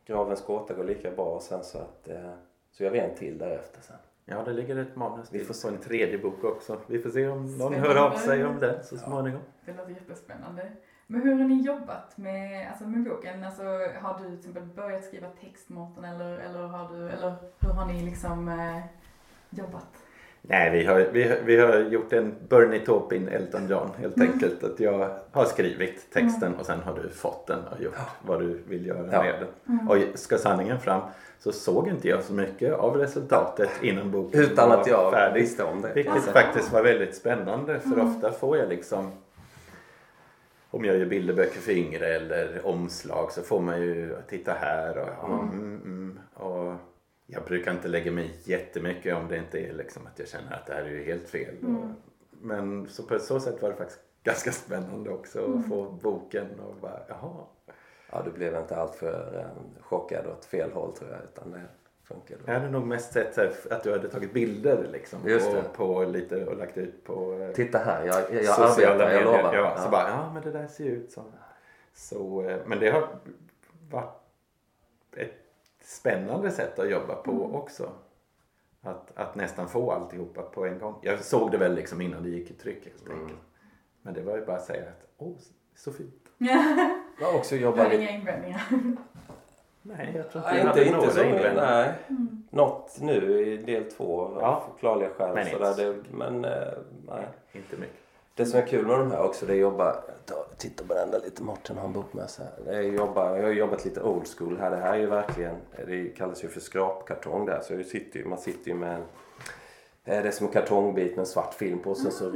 Gravens 0.06 0.44
gåta 0.44 0.74
går 0.74 0.84
lika 0.84 1.10
bra 1.10 1.26
och 1.26 1.42
sen 1.42 1.64
så 1.64 1.78
att 1.78 2.08
uh, 2.08 2.32
så 2.70 2.84
gör 2.84 2.90
vi 2.90 2.98
en 2.98 3.14
till 3.14 3.38
därefter 3.38 3.80
sen. 3.80 3.96
Ja, 4.24 4.42
det 4.44 4.52
ligger 4.52 4.76
ett 4.76 4.96
manus 4.96 5.28
vi 5.32 5.44
får 5.44 5.68
på 5.68 5.74
en 5.74 5.80
tredje 5.82 6.18
bok 6.18 6.44
också. 6.44 6.80
Vi 6.86 6.98
får 6.98 7.10
se 7.10 7.28
om 7.28 7.58
någon 7.58 7.74
hör 7.74 7.96
av 7.96 8.16
sig 8.16 8.44
om 8.44 8.58
den 8.58 8.84
så 8.84 8.96
småningom. 8.96 9.40
Ja, 9.64 9.72
det 9.72 9.78
låter 9.78 9.90
jättespännande. 9.90 10.72
Men 11.06 11.22
hur 11.22 11.34
har 11.34 11.48
ni 11.48 11.62
jobbat 11.62 12.18
med, 12.18 12.68
alltså 12.68 12.84
med 12.84 13.04
boken? 13.04 13.44
Alltså, 13.44 13.62
har 14.02 14.18
du 14.18 14.24
till 14.24 14.38
exempel 14.38 14.62
börjat 14.62 15.04
skriva 15.04 15.28
text 15.28 15.68
Mårten 15.68 16.04
eller, 16.04 16.38
eller, 16.38 16.62
har 16.62 16.94
du, 16.94 17.08
eller 17.08 17.34
hur 17.60 17.68
har 17.68 17.86
ni 17.86 18.02
liksom 18.02 18.48
eh, 18.48 18.82
jobbat? 19.50 20.04
Nej, 20.44 20.70
vi 20.70 20.84
har, 20.84 21.06
vi, 21.12 21.36
vi 21.44 21.56
har 21.56 21.78
gjort 21.78 22.12
en 22.12 22.34
Bernie 22.48 22.80
Taupin 22.80 23.28
Elton 23.28 23.68
John 23.68 23.90
helt 23.98 24.16
mm. 24.16 24.32
enkelt. 24.32 24.64
Att 24.64 24.80
jag 24.80 25.10
har 25.32 25.44
skrivit 25.44 26.12
texten 26.12 26.48
mm. 26.48 26.60
och 26.60 26.66
sen 26.66 26.80
har 26.80 26.94
du 27.02 27.08
fått 27.08 27.46
den 27.46 27.58
och 27.64 27.82
gjort 27.82 27.94
vad 28.22 28.40
du 28.40 28.62
vill 28.68 28.86
göra 28.86 29.08
ja. 29.12 29.22
med 29.22 29.34
den. 29.40 29.78
Mm. 29.78 29.88
Och 29.88 30.18
ska 30.18 30.38
sanningen 30.38 30.80
fram 30.80 31.00
så 31.38 31.52
såg 31.52 31.88
inte 31.88 32.08
jag 32.08 32.22
så 32.22 32.32
mycket 32.32 32.72
av 32.72 32.96
resultatet 32.96 33.70
innan 33.82 34.10
boken 34.10 34.40
Utan 34.40 34.68
var 34.68 34.76
att 34.76 34.86
jag 34.86 35.12
färdig. 35.12 35.40
visste 35.40 35.64
om 35.64 35.82
det. 35.82 35.92
Vilket 35.94 36.12
alltså. 36.12 36.30
faktiskt 36.30 36.72
var 36.72 36.82
väldigt 36.82 37.14
spännande 37.14 37.80
för 37.80 37.92
mm. 37.92 38.08
ofta 38.08 38.32
får 38.32 38.56
jag 38.56 38.68
liksom 38.68 39.12
om 40.70 40.84
jag 40.84 40.98
gör 40.98 41.06
bilderböcker 41.06 41.60
för 41.60 41.72
yngre 41.72 42.06
eller 42.06 42.66
omslag 42.66 43.32
så 43.32 43.42
får 43.42 43.60
man 43.60 43.80
ju 43.80 44.16
titta 44.28 44.52
här 44.52 44.98
och, 44.98 45.28
mm. 45.28 45.48
Mm, 45.48 45.80
mm, 45.84 46.18
och 46.34 46.74
jag 47.26 47.44
brukar 47.44 47.72
inte 47.72 47.88
lägga 47.88 48.12
mig 48.12 48.34
jättemycket 48.44 49.16
om 49.16 49.28
det 49.28 49.36
inte 49.36 49.58
är 49.58 49.72
liksom 49.72 50.06
att 50.06 50.18
jag 50.18 50.28
känner 50.28 50.52
att 50.52 50.66
det 50.66 50.72
här 50.72 50.82
är 50.82 50.90
ju 50.90 51.04
helt 51.04 51.28
fel. 51.28 51.56
Och, 51.58 51.68
mm. 51.68 51.94
men 52.30 52.88
så 52.88 53.02
på 53.02 53.18
så 53.18 53.40
sätt 53.40 53.62
var 53.62 53.70
det 53.70 53.76
faktiskt 53.76 54.00
ganska 54.22 54.52
spännande 54.52 55.10
också 55.10 55.40
att 55.40 55.46
mm. 55.46 55.62
få 55.62 55.90
boken 56.02 56.60
och 56.60 56.76
bara 56.76 57.00
jaha 57.08 57.46
ja, 58.12 58.22
du 58.24 58.30
blev 58.30 58.56
inte 58.56 58.76
alltför 58.76 59.38
eh, 59.38 59.82
chockad 59.82 60.26
åt 60.26 60.44
fel 60.44 60.72
håll 60.72 60.96
tror 60.96 61.10
jag. 61.10 61.20
Utan 61.24 61.50
det 61.50 61.60
funkade. 62.04 62.40
Jag 62.46 62.54
hade 62.54 62.70
nog 62.70 62.86
mest 62.86 63.12
sett 63.12 63.38
att 63.72 63.82
du 63.82 63.92
hade 63.92 64.08
tagit 64.08 64.32
bilder 64.32 64.88
liksom. 64.92 65.28
Just 65.28 65.52
det. 65.52 65.62
På, 65.62 65.94
på 65.94 66.04
lite 66.04 66.46
och 66.46 66.56
lagt 66.56 66.78
ut 66.78 67.04
på 67.04 67.38
eh, 67.40 67.52
Titta 67.52 67.78
här, 67.78 68.06
jag, 68.06 68.16
jag, 68.32 68.44
jag 68.44 68.60
arbetar, 68.60 69.10
jag 69.10 69.24
lovar. 69.24 69.54
Ja, 69.54 69.74
ja. 69.76 69.82
Så 69.82 69.90
bara, 69.90 70.08
ja 70.08 70.32
men 70.34 70.42
det 70.42 70.50
där 70.50 70.66
ser 70.66 70.84
ut 70.84 71.12
så. 71.12 71.24
så 71.94 72.44
eh, 72.48 72.58
men 72.66 72.78
det 72.78 72.90
har 72.90 73.08
varit 73.90 74.14
ett 75.16 75.41
spännande 75.84 76.50
sätt 76.50 76.78
att 76.78 76.90
jobba 76.90 77.14
på 77.14 77.30
mm. 77.30 77.54
också. 77.54 77.92
Att, 78.82 79.12
att 79.14 79.34
nästan 79.34 79.68
få 79.68 79.92
alltihopa 79.92 80.42
på 80.42 80.66
en 80.66 80.78
gång. 80.78 80.94
Jag 81.02 81.24
såg 81.24 81.50
det 81.50 81.58
väl 81.58 81.74
liksom 81.74 82.00
innan 82.00 82.22
det 82.22 82.28
gick 82.28 82.50
i 82.50 82.54
tryck 82.54 82.84
helt 82.84 83.10
enkelt. 83.10 83.30
Mm. 83.30 83.42
Men 84.02 84.14
det 84.14 84.22
var 84.22 84.36
ju 84.36 84.44
bara 84.44 84.56
att 84.56 84.64
säga 84.64 84.82
att 84.82 85.06
åh, 85.18 85.36
så 85.74 85.92
fint. 85.92 86.28
Jag 87.20 87.26
har 87.26 87.38
också 87.38 87.56
jobbat 87.56 87.90
lite... 87.90 88.02
inga 88.02 88.10
invändningar. 88.10 88.62
Nej, 89.82 90.12
jag 90.16 90.30
tror 90.30 90.44
inte 90.44 90.64
nej, 90.64 90.66
inte, 90.66 90.84
inte 90.84 91.10
så, 91.10 91.22
nej. 91.22 91.92
Mm. 92.08 92.42
Något 92.50 92.98
nu 93.00 93.46
i 93.46 93.56
del 93.56 93.84
två 93.84 94.20
av 94.20 94.38
ja. 94.40 94.64
förklarliga 94.70 95.08
skäl. 95.10 95.34
Men, 95.34 95.46
sådär, 95.46 95.74
det, 95.76 95.96
men 96.10 96.44
eh, 96.44 96.72
nej. 97.08 97.26
Inte 97.52 97.76
mycket. 97.76 98.01
Det 98.34 98.46
som 98.46 98.60
är 98.60 98.66
kul 98.66 98.86
med 98.86 98.98
de 98.98 99.10
här 99.10 99.22
också 99.22 99.46
det 99.46 99.52
är 99.52 99.56
att 99.56 99.60
jobba, 99.60 99.96
titta 100.56 100.84
på 100.84 100.94
den 100.94 101.10
där 101.10 101.20
lite, 101.24 101.42
Mårten 101.42 101.78
har 101.78 101.86
en 101.86 101.92
bok 101.92 102.12
med 102.12 102.30
sig 102.30 102.46
Det 102.64 102.76
är 102.76 102.82
jobba, 102.82 103.36
jag 103.36 103.42
har 103.42 103.52
jobbat 103.52 103.84
lite 103.84 104.02
old 104.02 104.28
school 104.38 104.58
här. 104.60 104.70
Det 104.70 104.76
här 104.76 104.94
är 104.94 104.98
ju 104.98 105.06
verkligen, 105.06 105.56
det 105.86 106.08
kallas 106.16 106.44
ju 106.44 106.48
för 106.48 106.60
skrapkartong 106.60 107.46
där. 107.46 107.60
Så 107.60 107.74
jag 107.74 107.86
sitter 107.86 108.18
ju, 108.18 108.26
man 108.26 108.38
sitter 108.38 108.70
ju 108.70 108.76
med 108.76 108.96
eh, 110.04 110.22
Det 110.22 110.28
är 110.28 110.30
som 110.30 110.46
en 110.46 110.52
kartongbit 110.52 111.10
med 111.10 111.18
en 111.18 111.26
svart 111.26 111.54
film 111.54 111.78
på 111.78 111.90
och 111.90 111.96
sen 111.96 112.12
så 112.12 112.30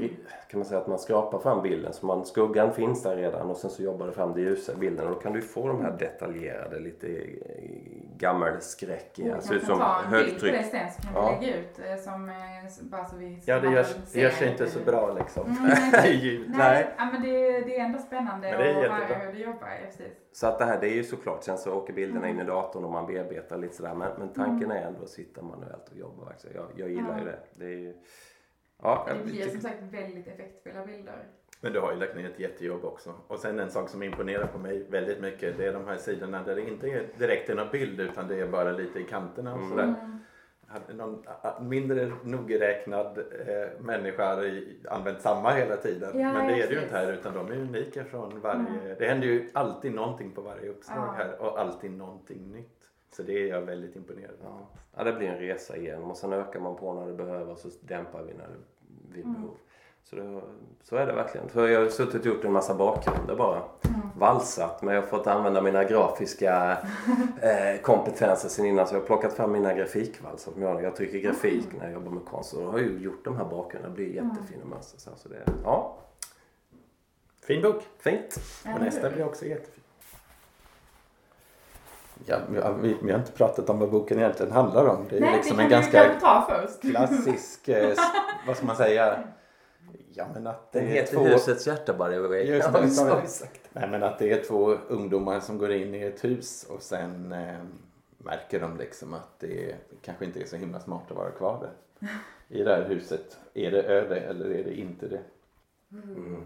kan 0.51 0.61
man 0.61 0.65
säga 0.65 0.81
att 0.81 0.87
man 0.87 0.99
skrapar 0.99 1.39
fram 1.39 1.63
bilden. 1.63 1.93
Så 1.93 2.07
man, 2.07 2.27
skuggan 2.27 2.73
finns 2.73 3.03
där 3.03 3.17
redan 3.17 3.51
och 3.51 3.57
sen 3.57 3.71
så 3.71 3.83
jobbar 3.83 4.07
du 4.07 4.13
fram 4.13 4.35
det 4.35 4.41
ljusa 4.41 4.73
i 4.73 4.77
bilden. 4.77 5.07
Och 5.07 5.15
då 5.15 5.21
kan 5.21 5.33
du 5.33 5.43
få 5.43 5.69
de 5.69 5.81
här 5.81 5.97
detaljerade, 5.99 6.81
lite 6.81 7.07
eh, 8.17 8.29
gammelskräckiga, 8.29 9.35
Vi 9.37 9.43
ser 9.43 9.55
ut 9.55 9.61
kan 9.61 9.67
som 9.67 9.79
ta 9.79 10.03
en 10.05 10.11
bild 10.11 10.41
på 10.41 10.47
det 10.47 10.63
sen 10.63 10.91
så 10.93 11.03
kan 11.03 11.13
vi 11.15 11.19
Ja. 11.21 11.39
lägga 11.41 11.57
ut 11.57 11.79
eh, 11.79 11.97
som, 11.97 12.29
eh, 12.29 12.35
bara 12.81 13.05
så 13.05 13.17
vi 13.17 13.43
Ja, 13.45 13.61
det 13.61 13.71
görs, 13.71 14.15
görs 14.15 14.43
inte 14.43 14.67
så 14.67 14.79
bra 14.81 15.13
liksom. 15.13 15.47
Mm, 15.47 15.63
nej. 15.93 16.45
Nej, 16.49 16.95
ja, 16.99 17.05
men 17.13 17.23
det, 17.23 17.61
det 17.61 17.79
är 17.79 17.85
ändå 17.85 17.99
spännande 17.99 18.51
Men 18.51 18.59
det 18.59 18.71
är 18.71 18.85
att 18.91 18.91
höra 19.09 19.19
hur 19.19 19.33
du 19.33 19.39
jobbar. 19.39 19.69
Ja, 19.69 19.87
precis. 19.87 20.13
Så 20.33 20.47
att 20.47 20.59
det 20.59 20.65
här 20.65 20.81
det 20.81 20.89
är 20.89 20.95
ju 20.95 21.05
såklart, 21.05 21.45
sen 21.45 21.59
så 21.59 21.73
åker 21.75 21.93
bilderna 21.93 22.29
in 22.29 22.41
i 22.41 22.45
datorn 22.45 22.85
och 22.85 22.91
man 22.91 23.07
bearbetar 23.07 23.59
lite 23.59 23.77
sådär. 23.77 23.95
Men, 23.95 24.13
men 24.19 24.29
tanken 24.33 24.71
Mm. 24.71 24.83
är 24.83 24.87
ändå 24.87 25.03
att 25.03 25.09
sitta 25.11 25.43
manuellt 25.43 25.89
och 25.91 25.97
jobba. 25.97 26.33
Jag, 26.55 26.67
jag 26.77 26.91
gillar 26.91 27.19
ju 27.19 27.25
det. 27.25 27.39
Det 27.55 27.65
är 27.65 27.69
ju... 27.79 27.95
Ja, 28.83 29.05
Det 29.09 29.15
jag 29.17 29.25
blir 29.27 29.49
som 29.51 29.61
sagt 29.61 29.83
väldigt 29.83 30.27
effektfulla 30.29 30.87
bilder. 30.87 31.25
Men 31.61 31.73
du 31.73 31.81
har 31.81 31.93
ju 31.93 31.99
lagt 31.99 32.17
ner 32.17 32.27
ett 32.31 32.41
jättejobb 32.41 32.85
också. 32.85 33.15
Och 33.27 33.39
sen 33.39 33.59
en 33.59 33.71
sak 33.71 33.89
som 33.89 34.03
imponerar 34.03 34.47
på 34.47 34.59
mig 34.59 34.87
väldigt 34.91 35.21
mycket 35.21 35.57
det 35.59 35.67
är 35.67 35.73
de 35.73 35.87
här 35.87 35.97
sidorna 35.97 36.43
där 36.43 36.55
det 36.55 36.69
inte 36.69 36.89
är 36.89 37.09
direkt 37.19 37.51
är 37.51 37.55
någon 37.55 37.71
bild 37.73 38.01
utan 38.01 38.29
det 38.29 38.41
är 38.41 38.49
bara 38.49 38.73
lite 38.73 38.99
i 38.99 39.05
kanterna 39.05 39.55
och 39.55 39.69
sådär. 39.69 39.83
Mm. 39.85 40.19
Hade 40.69 40.95
någon 40.95 41.23
mindre 41.69 42.13
nogräknad 42.23 43.19
eh, 43.19 43.81
människa 43.81 44.25
hade 44.29 44.47
i- 44.47 44.77
använt 44.91 45.21
samma 45.21 45.51
hela 45.51 45.77
tiden. 45.77 46.21
Ja, 46.21 46.33
Men 46.33 46.47
det 46.47 46.63
är 46.63 46.69
det 46.69 46.75
ju 46.75 46.83
inte 46.83 46.97
här 46.97 47.13
utan 47.13 47.35
de 47.35 47.47
är 47.53 47.57
unika 47.57 48.05
från 48.05 48.41
varje. 48.41 48.95
Det 48.99 49.07
händer 49.07 49.27
ju 49.27 49.51
alltid 49.53 49.95
någonting 49.95 50.31
på 50.33 50.41
varje 50.41 50.69
uppslag 50.69 50.99
Ja. 51.09 51.13
här 51.17 51.43
och 51.43 51.61
alltid 51.61 51.91
någonting 51.91 52.53
nytt. 52.53 52.91
Så 53.13 53.23
det 53.23 53.33
är 53.33 53.47
jag 53.47 53.61
väldigt 53.63 53.97
imponerad 53.97 54.35
av. 54.45 54.61
Ja. 54.61 54.69
ja, 54.97 55.05
det 55.05 55.13
blir 55.13 55.29
en 55.29 55.39
resa 55.39 55.77
igenom 55.77 56.11
och 56.11 56.17
sen 56.17 56.33
ökar 56.33 56.61
man 56.61 56.77
på 56.77 56.95
när 56.95 57.07
det 57.07 57.13
behöver 57.15 57.53
och 57.53 57.59
så 57.59 57.69
dämpar 57.81 58.23
vi 58.23 58.35
när 58.35 58.47
det 58.49 59.15
vid 59.17 59.25
Mm. 59.25 59.43
Så, 60.11 60.17
det, 60.17 60.41
så 60.83 60.97
är 60.97 61.07
det 61.07 61.13
verkligen. 61.13 61.49
Så 61.49 61.69
jag 61.69 61.81
har 61.81 61.89
suttit 61.89 62.21
och 62.21 62.27
gjort 62.27 62.45
en 62.45 62.53
massa 62.53 62.75
bakgrunder 62.75 63.37
bara. 63.37 63.57
Mm. 63.57 64.01
Valsat 64.19 64.83
men 64.83 64.95
jag 64.95 65.03
har 65.03 65.09
fått 65.09 65.27
använda 65.27 65.63
mina 65.63 65.85
grafiska 65.85 66.79
eh, 67.43 67.81
kompetenser 67.83 68.49
sen 68.49 68.67
innan. 68.67 68.87
Så 68.87 68.95
jag 68.95 69.01
har 69.01 69.07
plockat 69.07 69.33
fram 69.33 69.53
mina 69.53 69.75
grafikvalsar. 69.75 70.53
som 70.53 70.63
Jag, 70.63 70.83
jag 70.83 70.97
tycker 70.97 71.19
grafik 71.19 71.67
när 71.79 71.85
jag 71.85 71.93
jobbar 71.93 72.11
med 72.11 72.25
konst. 72.25 72.53
Och 72.55 72.63
då 72.63 72.71
har 72.71 72.79
jag 72.79 72.89
ju 72.89 72.99
gjort 72.99 73.25
de 73.25 73.37
här 73.37 73.45
bakgrunderna. 73.45 73.95
Det 73.95 74.03
blir 74.03 74.15
jättefina 74.15 74.65
mönster. 74.65 75.01
sen. 75.01 75.13
Så 75.17 75.29
det, 75.29 75.37
ja, 75.65 75.97
Fin 77.47 77.63
bok! 77.63 77.83
fint. 77.99 78.41
Och 78.75 78.81
nästa 78.81 79.11
blir 79.11 79.25
också 79.25 79.45
jättefin. 79.45 79.83
Ja, 82.25 82.39
vi, 82.81 82.97
vi, 83.03 83.13
har 83.13 83.19
inte 83.19 83.33
pratat 83.33 83.71
om 83.71 83.79
vad 83.79 83.91
boken 83.91 84.19
egentligen 84.19 84.53
handlar 84.53 84.87
om. 84.87 85.07
Det 85.11 85.17
är 85.17 85.21
Nej, 85.21 85.37
liksom 85.37 85.57
det 85.57 85.63
en 85.63 85.71
ganska 85.71 86.15
klassisk, 86.81 87.69
eh, 87.69 87.97
vad 88.47 88.57
ska 88.57 88.67
man 88.67 88.77
säga? 88.77 89.19
Ja 90.19 90.27
men 90.35 90.47
att 90.47 90.73
det 90.73 90.81
Den 90.81 90.89
är 90.89 90.93
heter 90.93 91.15
två... 91.15 91.25
Husets 91.25 91.67
hjärta 91.67 91.93
by 91.93 92.15
the 92.15 92.19
way. 92.19 92.43
Just 92.43 92.69
Ja, 92.73 93.27
sagt. 93.27 93.61
Nej 93.73 93.89
men 93.89 94.03
att 94.03 94.19
det 94.19 94.31
är 94.33 94.45
två 94.45 94.71
ungdomar 94.89 95.41
som 95.41 95.59
går 95.59 95.73
in 95.73 95.95
i 95.95 96.03
ett 96.03 96.25
hus 96.25 96.67
och 96.71 96.83
sen 96.83 97.33
eh, 97.33 97.57
märker 98.19 98.61
de 98.61 98.77
liksom 98.77 99.15
att 99.15 99.39
det 99.39 99.75
kanske 100.03 100.25
inte 100.25 100.41
är 100.41 100.45
så 100.47 100.57
himla 100.57 100.81
smart 100.81 101.11
att 101.11 101.17
vara 101.17 101.31
kvar 101.31 101.61
där. 101.61 102.09
I 102.49 102.63
det 102.63 102.75
här 102.77 102.85
huset. 102.89 103.39
Är 103.55 103.71
det 103.71 103.83
öde 103.83 104.21
eller 104.21 104.51
är 104.51 104.65
det 104.65 104.75
inte 104.75 105.09
det? 105.09 105.21
Mm. 105.93 106.43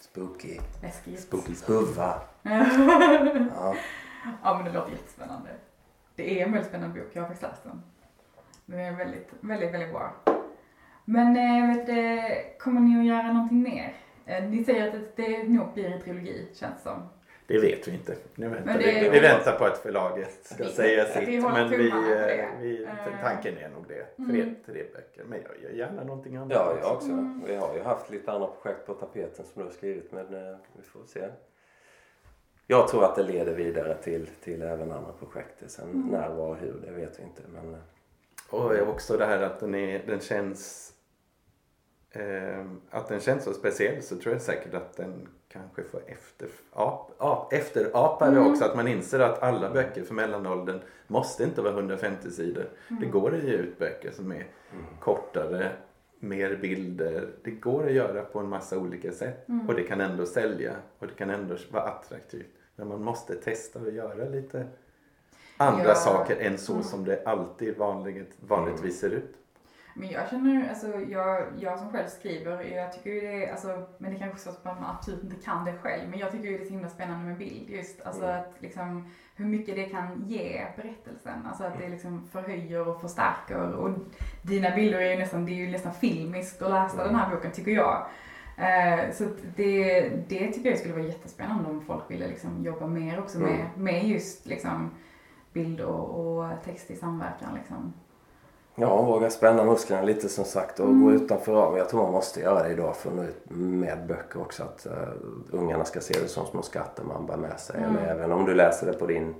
Spooky. 0.00 0.58
Läskigt. 0.82 1.20
Spooky 1.20 1.54
spuvva. 1.54 2.20
ja, 2.42 3.74
Ja. 4.44 4.54
men 4.56 4.64
det 4.64 4.72
låter 4.78 4.92
jättespännande. 4.92 5.50
Det 6.16 6.40
är 6.40 6.46
en 6.46 6.52
väldigt 6.52 6.68
spännande 6.68 7.00
bok. 7.00 7.08
Jag 7.12 7.22
har 7.22 7.28
faktiskt 7.28 7.50
läst 7.50 7.62
den. 7.64 7.82
Den 8.66 8.80
är 8.80 8.96
väldigt, 8.96 9.28
väldigt, 9.40 9.74
väldigt 9.74 9.92
bra. 9.92 10.12
Men 11.10 11.36
eh, 11.36 11.76
vet 11.76 11.86
du, 11.86 12.20
kommer 12.58 12.80
ni 12.80 12.98
att 13.00 13.06
göra 13.16 13.32
någonting 13.32 13.62
mer? 13.62 13.92
Eh, 14.26 14.44
Ni 14.44 14.64
säger 14.64 14.88
att 14.88 15.16
det 15.16 15.48
nog 15.48 15.72
blir 15.74 15.84
en 15.92 16.00
trilogi, 16.00 16.48
känns 16.54 16.74
det 16.76 16.82
som. 16.82 17.08
Det 17.46 17.58
vet 17.58 17.88
vi 17.88 17.92
inte. 17.92 18.14
Nu 18.34 18.48
väntar 18.48 18.78
det- 18.78 19.00
vi, 19.02 19.08
vi 19.08 19.20
väntar 19.20 19.52
på 19.58 19.64
att 19.64 19.78
förlaget 19.78 20.38
ska 20.44 20.64
Vi- 20.64 20.70
säga 20.70 21.04
vi 21.20 21.26
sitt. 21.26 21.42
håller 21.44 21.54
Men 21.68 21.70
vi, 21.70 21.88
eh, 21.88 22.60
vi, 22.60 22.84
Eh. 22.84 22.90
tanken 23.22 23.58
är 23.58 23.68
nog 23.68 23.84
det. 23.88 24.04
Tre, 24.26 24.40
Mm. 24.42 24.54
tre 24.66 24.82
böcker. 24.94 25.24
Men 25.24 25.38
jag 25.42 25.62
gör 25.62 25.78
gärna 25.78 26.04
någonting 26.04 26.36
annat 26.36 26.52
Ja, 26.52 26.74
jag 26.82 26.92
också. 26.96 27.08
Mm. 27.10 27.42
Vi 27.46 27.56
har 27.56 27.74
ju 27.74 27.82
haft 27.82 28.10
lite 28.10 28.32
andra 28.32 28.46
projekt 28.48 28.86
på 28.86 28.94
tapeten 28.94 29.44
som 29.44 29.62
du 29.62 29.68
har 29.68 29.70
skrivit 29.72 30.12
men 30.12 30.34
eh, 30.34 30.56
vi 30.76 30.82
får 30.82 31.00
se. 31.06 31.28
Jag 32.66 32.88
tror 32.88 33.04
att 33.04 33.16
det 33.16 33.22
leder 33.22 33.54
vidare 33.54 33.94
till, 33.94 34.26
till 34.26 34.62
även 34.62 34.92
andra 34.92 35.12
projekt. 35.12 35.62
Sen 35.70 35.90
Mm. 35.90 36.06
när, 36.06 36.28
var 36.28 36.48
och 36.48 36.56
hur, 36.56 36.74
det 36.86 36.92
vet 36.92 37.18
vi 37.18 37.22
inte. 37.22 37.42
Men 37.52 37.74
eh, 37.74 37.80
Och 38.50 38.88
också 38.88 39.16
det 39.16 39.26
här 39.26 39.42
att 39.42 39.60
den, 39.60 39.74
är, 39.74 40.02
den 40.06 40.20
känns 40.20 40.92
eh, 40.92 40.97
att 42.90 43.08
den 43.08 43.20
känns 43.20 43.44
så 43.44 43.52
speciell 43.52 44.02
så 44.02 44.16
tror 44.16 44.32
jag 44.34 44.42
säkert 44.42 44.74
att 44.74 44.96
den 44.96 45.28
kanske 45.48 45.82
får 45.82 46.00
efter, 46.06 46.48
ap, 46.72 47.10
ap, 47.18 47.52
efterapare 47.52 48.30
Mm. 48.30 48.46
också. 48.52 48.64
Att 48.64 48.76
man 48.76 48.88
inser 48.88 49.20
att 49.20 49.42
alla 49.42 49.70
böcker 49.70 50.02
för 50.02 50.14
mellanåldern 50.14 50.80
måste 51.06 51.44
inte 51.44 51.62
vara 51.62 51.72
150 51.72 52.30
sidor. 52.30 52.64
Det 53.00 53.06
går 53.06 53.34
att 53.34 53.42
ge 53.44 53.52
ut 53.52 53.78
böcker 53.78 54.10
som 54.10 54.32
är 54.32 54.46
kortare, 55.00 55.70
mer 56.20 56.56
bilder. 56.56 57.28
Det 57.44 57.50
går 57.50 57.86
att 57.86 57.92
göra 57.92 58.22
på 58.24 58.38
en 58.38 58.48
massa 58.48 58.78
olika 58.78 59.12
sätt. 59.12 59.46
Och 59.68 59.74
det 59.74 59.82
kan 59.82 60.00
ändå 60.00 60.26
sälja 60.26 60.72
och 60.98 61.06
det 61.06 61.14
kan 61.14 61.30
ändå 61.30 61.56
vara 61.70 61.82
attraktivt. 61.82 62.46
Men 62.76 62.88
man 62.88 63.02
måste 63.02 63.34
testa 63.34 63.78
att 63.78 63.92
göra 63.92 64.24
lite 64.28 64.66
andra 65.56 65.88
Ja. 65.88 65.94
saker 65.94 66.36
än 66.36 66.58
så 66.58 66.82
som 66.82 67.04
det 67.04 67.22
alltid 67.26 67.76
vanligt, 67.78 68.32
vanligtvis 68.40 69.00
ser 69.00 69.10
ut. 69.10 69.34
Men 69.98 70.10
jag 70.10 70.28
känner, 70.30 70.68
alltså 70.68 71.00
jag, 71.08 71.46
jag 71.58 71.78
som 71.78 71.90
själv 71.90 72.06
skriver, 72.08 72.62
jag 72.76 72.92
tycker 72.92 73.10
ju 73.10 73.20
det 73.20 73.44
är, 73.44 73.50
alltså, 73.50 73.86
men 73.98 74.12
det 74.12 74.18
kanske 74.18 74.36
är 74.36 74.40
så 74.40 74.50
att 74.50 74.64
man 74.64 74.84
absolut 74.84 75.22
inte 75.24 75.36
kan 75.44 75.64
det 75.64 75.78
själv, 75.82 76.10
men 76.10 76.18
jag 76.18 76.32
tycker 76.32 76.44
ju 76.48 76.58
det 76.58 76.64
är 76.64 76.66
så 76.66 76.72
himla 76.72 76.88
spännande 76.88 77.26
med 77.26 77.38
bild 77.38 77.70
just, 77.70 78.02
alltså 78.02 78.24
Mm. 78.24 78.40
att 78.40 78.52
liksom 78.58 79.10
hur 79.36 79.44
mycket 79.46 79.74
det 79.76 79.84
kan 79.84 80.24
ge 80.26 80.66
berättelsen, 80.76 81.46
alltså 81.46 81.64
att 81.64 81.78
det 81.78 81.88
liksom 81.88 82.28
förhöjer 82.32 82.88
och 82.88 83.00
förstärker 83.00 83.72
och 83.72 83.90
dina 84.42 84.70
bilder 84.76 84.98
är 85.00 85.10
ju 85.10 85.18
nästan, 85.18 85.46
det 85.46 85.52
är 85.52 85.66
ju 85.66 85.70
nästan 85.70 85.92
filmiskt 85.94 86.62
att 86.62 86.70
läsa 86.70 87.04
den 87.04 87.14
här 87.14 87.30
boken 87.36 87.52
tycker 87.52 87.70
jag. 87.70 88.06
Eh, 88.58 89.10
så 89.12 89.24
det, 89.56 90.00
det 90.28 90.52
tycker 90.52 90.70
jag 90.70 90.78
skulle 90.78 90.94
vara 90.94 91.04
jättespännande 91.04 91.70
om 91.70 91.80
folk 91.80 92.10
ville 92.10 92.28
liksom 92.28 92.64
jobba 92.64 92.86
mer 92.86 93.18
också 93.18 93.38
med, 93.38 93.66
med 93.76 94.04
just 94.04 94.46
liksom 94.46 94.90
bild 95.52 95.80
och, 95.80 96.38
och 96.38 96.62
text 96.64 96.90
i 96.90 96.96
samverkan 96.96 97.54
liksom. 97.54 97.92
Ja, 98.80 99.02
våga 99.02 99.30
spänna 99.30 99.64
musklerna 99.64 100.02
lite 100.02 100.28
som 100.28 100.44
sagt 100.44 100.80
och 100.80 101.00
gå 101.00 101.12
utanför 101.12 101.52
ramen. 101.52 101.78
Jag 101.78 101.88
tror 101.88 102.02
man 102.02 102.12
måste 102.12 102.40
göra 102.40 102.62
det 102.62 102.68
idag 102.72 102.96
för 102.96 103.10
att 103.10 103.16
nå 103.16 103.22
ut 103.24 103.50
med 103.50 104.06
böcker 104.06 104.40
också. 104.40 104.62
Att 104.62 104.86
uh, 104.86 105.08
ungarna 105.50 105.84
ska 105.84 106.00
se 106.00 106.14
det 106.22 106.28
som 106.28 106.46
små 106.46 106.62
skatter 106.62 107.04
man 107.04 107.26
bär 107.26 107.36
med 107.36 107.60
sig. 107.60 107.82
Eller 107.82 108.06
även 108.06 108.32
om 108.32 108.44
du 108.44 108.54
läser 108.54 108.86
det 108.86 108.92
på 108.92 109.06
din 109.06 109.34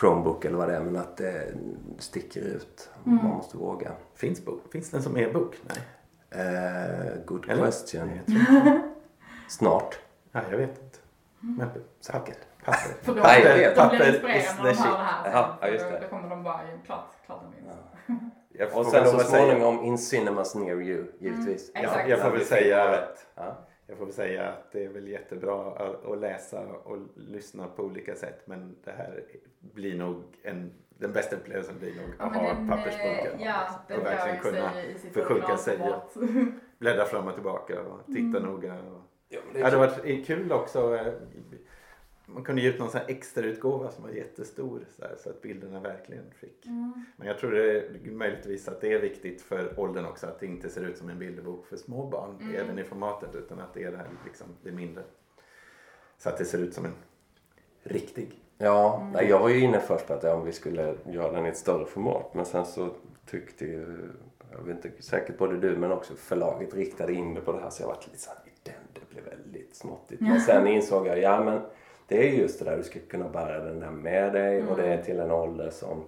Chromebook 0.00 0.44
eller 0.44 0.58
vad 0.58 0.68
det 0.68 0.76
är. 0.76 0.80
Men 0.80 0.96
att 0.96 1.16
det 1.16 1.42
sticker 1.98 2.40
ut. 2.40 2.90
Man 3.04 3.16
måste 3.24 3.56
våga. 3.56 3.90
Finns, 4.14 4.44
bok? 4.44 4.72
Finns 4.72 4.90
den 4.90 5.02
som 5.02 5.16
e-bok? 5.16 5.56
Nej. 5.68 5.78
Eh, 6.46 7.24
good 7.24 7.50
Eller? 7.50 7.64
question. 7.64 8.10
Nej. 8.26 8.80
Snart. 9.48 9.98
Nej, 10.32 10.44
jag 10.50 10.58
vet 10.58 10.70
inte. 10.70 10.98
Men 11.40 11.68
säkert. 12.00 12.38
Papper. 12.64 12.80
För 13.02 13.14
de, 13.14 13.20
Nej, 13.20 13.72
de 13.76 13.88
blir 13.88 14.36
inspirerade 14.36 14.62
när 14.62 14.72
de 14.72 14.76
hör 14.78 14.98
det 15.24 15.30
här. 15.30 15.56
ja, 15.60 15.68
just 15.68 15.84
Då- 15.84 15.90
det. 15.90 16.00
Då 16.00 16.08
kommer 16.08 16.28
de 16.30 16.42
bara, 16.42 16.60
klart, 16.86 17.06
klart 17.26 17.40
de 17.42 17.50
minns. 17.50 18.32
Jag 18.58 18.70
får 18.70 18.80
Och 18.80 18.86
sen 18.86 19.06
så 19.06 19.16
att 19.16 19.26
säga- 19.26 19.44
småningom 19.46 19.84
in 19.84 19.98
cinemas 19.98 20.54
near 20.54 20.82
you, 20.82 21.04
givetvis. 21.18 21.70
Mm, 21.74 21.90
Ja, 21.94 22.06
jag 22.08 22.20
får 22.22 22.30
väl 22.30 22.44
säga 22.44 22.82
att 22.88 23.26
Ja. 23.34 23.64
Jag 23.86 23.98
får 23.98 24.04
väl 24.04 24.14
säga 24.14 24.48
att 24.48 24.72
det 24.72 24.84
är 24.84 24.88
väl 24.88 25.08
jättebra 25.08 25.72
att- 25.72 26.04
att 26.06 26.18
läsa 26.18 26.60
och 26.84 26.98
lyssna 27.14 27.66
på 27.68 27.82
olika 27.82 28.14
sätt 28.14 28.42
men 28.44 28.76
det 28.84 28.90
här 28.90 29.24
blir 29.60 29.98
nog 29.98 30.22
en, 30.42 30.72
den 30.88 31.12
bästa 31.12 31.36
upplevelsen 31.36 31.78
blir 31.78 31.94
nog 31.94 32.04
Ja, 32.18 32.24
att 32.24 32.36
ha 32.36 32.54
den, 32.54 32.68
pappersboken 32.68 33.40
eh, 33.40 33.46
Ja, 33.46 33.96
och 33.96 34.04
verkligen 34.06 34.38
kunna 34.40 34.70
förskjuta 35.12 35.56
sig 35.56 35.78
och 35.80 36.22
bläddra 36.78 37.04
fram 37.04 37.26
och 37.28 37.34
tillbaka 37.34 37.80
och 37.82 38.06
titta 38.06 38.38
noga. 38.40 38.72
Och... 38.74 39.00
Ja, 39.28 39.40
Det 39.52 39.58
det 39.58 39.64
hade 39.64 39.76
varit 39.76 40.26
kul 40.26 40.52
också 40.52 40.94
eh, 40.96 41.12
man 42.30 42.44
kunde 42.44 42.62
ge 42.62 42.68
ut 42.68 42.78
någon 42.78 42.90
sån 42.90 43.00
här 43.00 43.08
extra 43.10 43.44
utgåva 43.44 43.90
som 43.90 44.04
var 44.04 44.10
jättestor 44.10 44.80
så, 44.96 45.02
här, 45.02 45.16
så 45.22 45.30
att 45.30 45.42
bilderna 45.42 45.80
verkligen 45.80 46.24
fick. 46.40 46.66
Mm. 46.66 47.04
Men 47.16 47.26
jag 47.28 47.38
tror 47.38 47.50
det 47.50 47.72
är 47.78 48.10
möjligtvis 48.10 48.68
att 48.68 48.80
det 48.80 48.92
är 48.92 49.00
viktigt 49.00 49.42
för 49.42 49.80
åldern 49.80 50.04
också 50.04 50.26
att 50.26 50.40
det 50.40 50.46
inte 50.46 50.68
ser 50.68 50.84
ut 50.84 50.98
som 50.98 51.08
en 51.08 51.18
bilderbok 51.18 51.66
för 51.66 51.76
små 51.76 52.06
barn 52.06 52.38
Mm. 52.40 52.54
även 52.56 52.78
i 52.78 52.84
formatet 52.84 53.34
utan 53.34 53.60
att 53.60 53.74
det 53.74 53.82
är 53.84 53.90
det 53.90 53.96
här 53.96 54.06
liksom, 54.24 54.46
det 54.62 54.72
mindre. 54.72 55.02
Så 56.18 56.28
att 56.28 56.38
det 56.38 56.44
ser 56.44 56.58
ut 56.58 56.74
som 56.74 56.84
en 56.84 56.94
riktig. 57.82 58.42
Ja, 58.58 58.96
Mm. 59.00 59.12
nej, 59.12 59.28
jag 59.28 59.38
var 59.38 59.48
ju 59.48 59.60
inne 59.60 59.80
först 59.80 60.06
på 60.06 60.14
att 60.14 60.22
ja, 60.22 60.34
om 60.34 60.44
vi 60.44 60.52
skulle 60.52 60.94
göra 61.06 61.32
den 61.32 61.46
i 61.46 61.48
ett 61.48 61.56
större 61.56 61.86
format. 61.86 62.34
Men 62.34 62.44
sen 62.46 62.66
så 62.66 62.90
tyckte 63.26 63.64
ju, 63.64 64.08
jag 64.52 64.62
vet 64.62 64.84
inte, 64.84 65.02
säkert 65.02 65.38
både 65.38 65.56
du 65.56 65.76
men 65.76 65.92
också 65.92 66.14
förlaget 66.14 66.74
riktade 66.74 67.12
in 67.12 67.34
det 67.34 67.40
på 67.40 67.52
det 67.52 67.60
här. 67.60 67.70
Så 67.70 67.82
jag 67.82 67.88
varit 67.88 68.06
lite 68.06 68.18
såhär, 68.18 68.38
den, 68.62 68.74
det 68.92 69.00
blev 69.14 69.24
väldigt 69.24 69.76
småttigt. 69.76 70.20
Men 70.30 70.40
sen 70.40 70.66
insåg 70.66 71.06
jag, 71.06 71.18
ja 71.18 71.44
men 71.44 71.60
det 72.08 72.28
är 72.28 72.32
just 72.32 72.58
det 72.58 72.64
där, 72.64 72.76
du 72.76 72.82
ska 72.82 72.98
kunna 73.10 73.28
bära 73.28 73.64
den 73.64 73.80
där 73.80 73.90
med 73.90 74.32
dig 74.32 74.62
och 74.62 74.76
det 74.76 74.82
Mm. 74.82 74.98
är 74.98 75.02
till 75.02 75.20
en 75.20 75.30
ålder 75.30 75.70
som 75.70 76.04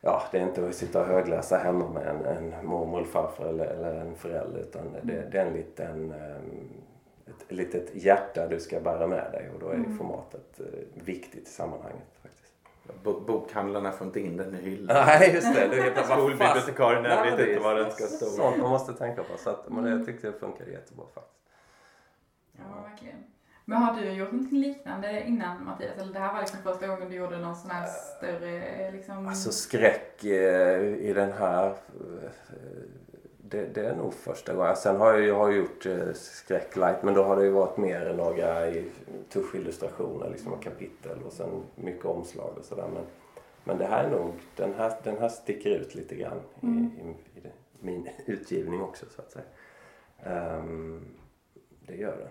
ja, 0.00 0.22
det 0.32 0.38
är 0.38 0.42
inte 0.42 0.68
att 0.68 0.74
sitta 0.74 1.00
och 1.00 1.06
högläsa 1.06 1.56
hemma 1.58 1.88
med 1.88 2.06
en, 2.06 2.24
en 2.24 2.66
mormor 2.66 2.98
eller 2.98 3.08
farfar 3.08 3.44
eller, 3.44 3.66
eller 3.66 3.94
en 3.94 4.14
förälder 4.14 4.60
utan 4.60 4.96
det, 5.02 5.28
det 5.32 5.38
är 5.38 5.46
en 5.46 5.52
liten 5.52 6.12
um, 6.12 6.70
ett 7.26 7.52
litet 7.52 7.94
hjärta 7.94 8.46
du 8.48 8.60
ska 8.60 8.80
bära 8.80 9.06
med 9.06 9.32
dig 9.32 9.50
och 9.54 9.60
då 9.60 9.68
är 9.68 9.74
mm. 9.74 9.98
formatet 9.98 10.60
uh, 10.60 10.66
viktigt 11.04 11.48
i 11.48 11.50
sammanhanget. 11.50 12.08
faktiskt. 12.22 12.54
Bokhandlarna 13.26 13.92
får 13.92 14.06
inte 14.06 14.20
in 14.20 14.36
den 14.36 14.54
i 14.54 14.58
hyllan. 14.58 14.96
Nej, 15.06 15.34
just 15.34 15.54
det. 15.54 15.68
Du 15.68 15.82
heter 15.82 16.02
Skolbibliotekarierna 16.02 17.22
vet 17.24 17.48
inte 17.48 17.60
var 17.60 17.74
den 17.74 17.90
ska 17.90 18.04
stå. 18.04 18.26
Sånt 18.26 18.58
man 18.58 18.70
måste 18.70 18.92
tänka 18.92 19.22
på. 19.22 19.38
Så 19.38 19.50
att, 19.50 19.68
men 19.68 19.86
jag 19.86 20.06
tyckte 20.06 20.26
det 20.26 20.32
funkade 20.32 20.70
jättebra 20.70 21.04
faktiskt. 21.14 21.40
Men 23.70 23.82
har 23.82 24.00
du 24.00 24.10
gjort 24.10 24.32
något 24.32 24.52
liknande 24.52 25.24
innan 25.26 25.64
Mattias? 25.64 25.98
Eller 25.98 26.12
det 26.12 26.18
här 26.18 26.32
var 26.32 26.40
liksom 26.40 26.62
första 26.62 26.86
gången 26.86 27.08
du 27.08 27.16
gjorde 27.16 27.38
någon 27.38 27.56
sån 27.56 27.70
här 27.70 27.86
större 27.86 28.90
liksom... 28.90 29.28
Alltså 29.28 29.52
skräck 29.52 30.24
eh, 30.24 30.82
i 30.82 31.12
den 31.14 31.32
här 31.32 31.66
eh, 31.66 32.30
det, 33.38 33.74
det, 33.74 33.86
är 33.86 33.96
nog 33.96 34.14
första 34.14 34.54
gången. 34.54 34.76
Sen 34.76 34.96
har 34.96 35.12
jag, 35.12 35.22
jag 35.22 35.34
har 35.34 35.50
gjort 35.50 35.86
eh, 35.86 36.12
skräcklight 36.14 37.02
men 37.02 37.14
då 37.14 37.22
har 37.22 37.36
det 37.36 37.44
ju 37.44 37.50
varit 37.50 37.76
mer 37.76 38.14
några 38.14 38.70
i 38.70 38.90
tuschillustrationer, 39.28 40.30
liksom 40.30 40.58
kapitel 40.60 41.22
och 41.26 41.32
sen 41.32 41.62
mycket 41.74 42.04
omslag 42.04 42.58
och 42.58 42.64
sådär. 42.64 42.88
Men, 42.94 43.04
men 43.64 43.78
det 43.78 43.86
här 43.86 44.04
är 44.04 44.10
nog, 44.10 44.32
den 44.56 44.74
här, 44.74 44.92
den 45.02 45.18
här 45.18 45.28
sticker 45.28 45.70
ut 45.70 45.94
lite 45.94 46.14
grann 46.14 46.40
mm. 46.62 46.78
i, 46.78 47.00
i, 47.00 47.38
i 47.38 47.40
det, 47.40 47.52
min 47.80 48.08
utgivning 48.26 48.82
också 48.82 49.06
så 49.16 49.22
att 49.22 49.32
säga. 49.32 50.58
Um, 50.58 51.04
det 51.86 51.96
gör 51.96 52.16
den. 52.16 52.28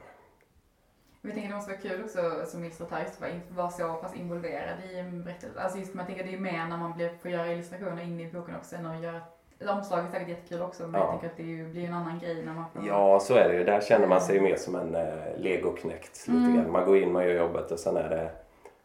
Jag 1.22 1.34
tänker 1.34 1.50
det 1.50 1.56
måste 1.56 1.72
vara 1.72 1.82
kul 1.82 2.04
också 2.04 2.46
som 2.46 2.64
illustratör 2.64 2.98
att 2.98 3.52
vara 3.56 3.70
så 3.70 3.94
pass 3.94 4.16
involverad 4.16 4.78
i 4.92 5.00
en 5.00 5.24
berättelse. 5.24 5.62
Alltså 5.62 5.80
just 5.80 5.94
man 5.94 6.06
tänker 6.06 6.24
det 6.24 6.34
är 6.34 6.40
mer 6.40 6.66
när 6.66 6.78
man 6.78 6.94
blir, 6.94 7.10
får 7.22 7.32
göra 7.32 7.54
illustrationer 7.54 8.04
in 8.04 8.20
i 8.20 8.32
boken 8.32 8.56
också 8.56 8.76
än 8.76 8.86
att 8.86 9.04
göra 9.04 9.22
ett 9.60 9.70
omslag 9.70 10.06
är 10.06 10.10
säkert 10.10 10.28
jättekul 10.28 10.62
också 10.62 10.88
men 10.88 10.94
ja. 10.94 11.00
jag 11.00 11.10
tänker 11.10 11.28
att 11.28 11.38
det 11.38 11.72
blir 11.72 11.88
en 11.88 11.94
annan 11.94 12.20
grej 12.20 12.46
när 12.46 12.54
man 12.54 12.66
får... 12.74 12.88
Ja 12.88 13.20
så 13.20 13.34
är 13.34 13.50
det 13.50 13.56
ju. 13.56 13.64
Där 13.64 13.82
känner 13.82 14.08
man 14.08 14.22
sig 14.22 14.42
mer 14.42 14.56
som 14.56 14.76
en 14.76 14.96
eh, 14.96 15.38
legoknäckt 15.38 16.28
lite 16.28 16.40
mm. 16.40 16.56
grann. 16.56 16.72
Man 16.72 16.86
går 16.86 16.98
in, 16.98 17.12
man 17.12 17.26
gör 17.26 17.34
jobbet 17.34 17.72
och 17.72 17.80
sen 17.80 17.98
är 17.98 18.10
det 18.10 18.32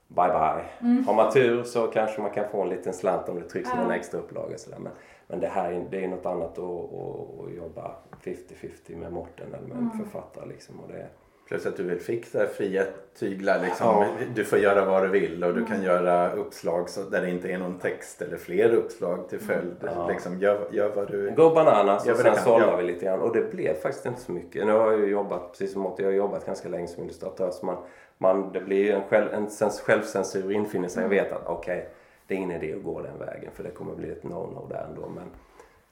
bye 0.09 0.29
bye. 0.29 0.65
Mm. 0.91 1.07
Har 1.07 1.15
man 1.15 1.33
tur 1.33 1.63
så 1.63 1.87
kanske 1.87 2.21
man 2.21 2.31
kan 2.31 2.49
få 2.49 2.63
en 2.63 2.69
liten 2.69 2.93
slant 2.93 3.29
om 3.29 3.41
det 3.41 3.49
trycks 3.49 3.71
ja. 3.75 3.83
en 3.83 3.91
extra 3.91 4.21
upplaga 4.21 4.59
sådär. 4.59 4.79
Men, 4.79 4.93
men 5.27 5.41
det 5.41 5.49
här 5.49 5.87
det 5.91 6.05
är 6.05 6.09
något 6.09 6.27
annat 6.27 6.59
att, 6.59 6.65
att, 6.65 7.47
att 7.47 7.55
jobba 7.57 7.95
50-50 8.23 8.97
med 8.97 9.13
Morten 9.13 9.55
eller 9.55 9.69
med 9.69 9.77
en 9.77 9.91
mm. 9.91 9.99
författare 9.99 10.47
liksom. 10.49 10.81
Och 10.81 10.89
det, 10.89 11.07
Plus 11.49 11.67
att 11.67 11.77
du 11.77 11.83
vill 11.83 12.01
fixa 12.01 12.47
fria 12.47 12.85
tyglar. 13.19 13.61
Liksom. 13.63 13.87
Ja. 13.87 14.07
Du 14.35 14.45
får 14.45 14.59
göra 14.59 14.85
vad 14.85 15.03
du 15.03 15.09
vill 15.09 15.45
och 15.45 15.55
du 15.55 15.65
kan 15.65 15.83
göra 15.83 16.33
uppslag 16.33 16.89
så, 16.89 17.03
där 17.03 17.23
det 17.23 17.31
inte 17.31 17.49
är 17.49 17.59
någon 17.59 17.79
text 17.79 18.23
eller 18.23 18.37
fler 18.37 18.75
uppslag 18.75 19.29
till 19.29 19.41
följd. 19.41 19.77
Ja. 19.81 20.09
Liksom, 20.09 20.39
gör, 20.39 20.69
gör 20.71 20.89
vad 20.95 21.11
du 21.11 21.31
Go 21.31 21.55
bananas 21.55 22.09
och 22.09 22.17
sen 22.17 22.37
sållar 22.37 22.67
ja. 22.67 22.77
vi 22.77 22.83
lite 22.83 23.05
grann. 23.05 23.21
Och 23.21 23.33
det 23.33 23.53
blev 23.53 23.75
faktiskt 23.75 24.07
inte 24.07 24.21
så 24.21 24.33
mycket. 24.33 24.67
Nu 24.67 24.73
har 24.73 24.93
jag 24.93 25.09
jobbat, 25.09 25.51
precis 25.51 25.73
som 25.73 25.83
Motti, 25.83 26.03
jag 26.03 26.11
har 26.11 26.15
jobbat 26.15 26.47
ganska 26.47 26.69
länge 26.69 26.89
som 26.89 27.05
illustratör. 27.05 27.51
Så 27.51 27.67
man, 27.67 27.77
man, 28.19 28.53
det 28.53 28.61
blir 28.61 28.93
en, 28.93 29.03
själv, 29.03 29.35
en 29.35 29.49
självcensur 29.87 30.53
infinner 30.53 30.89
sig. 30.89 31.03
Jag 31.03 31.11
vet 31.11 31.33
att 31.33 31.47
okej, 31.47 31.79
okay, 31.79 31.91
det 32.27 32.35
är 32.35 32.39
ingen 32.39 32.63
idé 32.63 32.75
att 32.75 32.83
gå 32.83 33.03
den 33.03 33.19
vägen 33.19 33.51
för 33.55 33.65
det 33.65 33.71
kommer 33.71 33.95
bli 33.95 34.11
ett 34.11 34.23
no-no 34.23 34.69
där 34.69 34.87
ändå. 34.91 35.09
Men, 35.15 35.25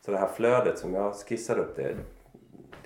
så 0.04 0.10
det 0.10 0.18
här 0.18 0.28
flödet 0.28 0.78
som 0.78 0.94
jag 0.94 1.14
skissade 1.14 1.60
upp 1.60 1.76
det 1.76 1.94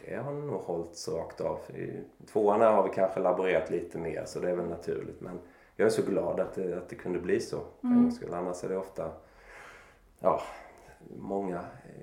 det 0.04 0.16
har 0.16 0.32
nog 0.32 0.60
hållits 0.60 1.08
rakt 1.08 1.40
av. 1.40 1.58
I 1.74 2.00
tvåan 2.32 2.60
har 2.60 2.82
vi 2.82 2.90
kanske 2.90 3.20
laborerat 3.20 3.70
lite 3.70 3.98
mer 3.98 4.24
så 4.26 4.40
det 4.40 4.50
är 4.50 4.56
väl 4.56 4.68
naturligt. 4.68 5.20
Men 5.20 5.38
jag 5.76 5.86
är 5.86 5.90
så 5.90 6.02
glad 6.02 6.40
att 6.40 6.54
det, 6.54 6.76
att 6.76 6.88
det 6.88 6.96
kunde 6.96 7.18
bli 7.18 7.40
så. 7.40 7.60
Mm. 7.84 8.10
Annars 8.32 8.64
är 8.64 8.68
det 8.68 8.76
ofta 8.76 9.12
ja, 10.18 10.42
många 11.16 11.60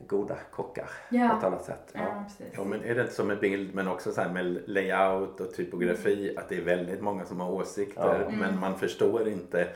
goda 0.08 0.38
kockar 0.52 0.90
ja. 1.10 1.30
på 1.30 1.38
ett 1.38 1.44
annat 1.44 1.66
sätt. 1.66 1.92
Ja. 1.94 2.00
Ja, 2.38 2.46
ja, 2.54 2.64
men 2.64 2.84
är 2.84 2.96
det 2.96 3.02
inte 3.02 3.14
som 3.14 3.28
med 3.28 3.40
bild 3.40 3.76
men 3.76 3.88
också 3.88 4.12
så 4.12 4.22
här 4.22 4.30
med 4.30 4.64
layout 4.66 5.40
och 5.40 5.54
typografi 5.54 6.30
mm. 6.30 6.44
att 6.44 6.50
det 6.50 6.58
är 6.58 6.62
väldigt 6.62 7.02
många 7.02 7.26
som 7.26 7.40
har 7.40 7.52
åsikter 7.52 8.22
mm. 8.22 8.40
men 8.40 8.60
man 8.60 8.78
förstår 8.78 9.28
inte 9.28 9.68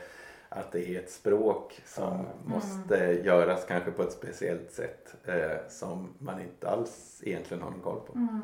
att 0.48 0.72
det 0.72 0.88
är 0.88 0.98
ett 0.98 1.10
språk 1.10 1.82
som 1.86 2.12
mm. 2.12 2.26
måste 2.44 2.96
göras 3.24 3.64
kanske 3.68 3.90
på 3.90 4.02
ett 4.02 4.12
speciellt 4.12 4.72
sätt 4.72 5.14
eh, 5.24 5.68
som 5.68 6.14
man 6.18 6.40
inte 6.40 6.68
alls 6.68 7.22
egentligen 7.24 7.62
har 7.62 7.70
någon 7.70 7.80
koll 7.80 8.00
på. 8.06 8.12
Mm. 8.12 8.40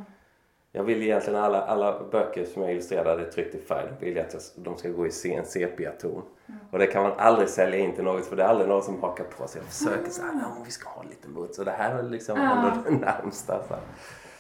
Jag 0.76 0.84
vill 0.84 1.02
egentligen 1.02 1.40
alla, 1.40 1.62
alla 1.62 2.04
böcker 2.12 2.44
som 2.44 2.62
jag 2.62 2.72
illustrerade 2.72 3.32
tryckt 3.32 3.54
i 3.54 3.58
färg, 3.58 3.88
vill 4.00 4.16
jag 4.16 4.26
att 4.26 4.52
de 4.56 4.76
ska 4.76 4.88
gå 4.88 5.06
i 5.06 5.10
en 5.24 5.44
sepia-ton. 5.44 6.22
Mm. 6.46 6.60
Och 6.70 6.78
det 6.78 6.86
kan 6.86 7.02
man 7.02 7.12
aldrig 7.18 7.48
sälja 7.48 7.78
in 7.78 7.94
till 7.94 8.04
något 8.04 8.26
för 8.26 8.36
det 8.36 8.42
är 8.42 8.46
aldrig 8.46 8.68
någon 8.68 8.82
som 8.82 9.02
hakar 9.02 9.24
på 9.24 9.48
sig. 9.48 9.62
Jag 9.62 9.72
försöker 9.72 10.10
så 10.10 10.22
här, 10.22 10.32
vi 10.64 10.70
ska 10.70 10.88
ha 10.88 11.02
lite 11.02 11.28
mot. 11.28 11.54
Så 11.54 11.64
det 11.64 11.70
här 11.70 11.98
är 11.98 12.02
liksom 12.02 12.38
ändå 12.40 12.82
det 12.84 12.90
närmsta. 13.06 13.62
Så 13.68 13.74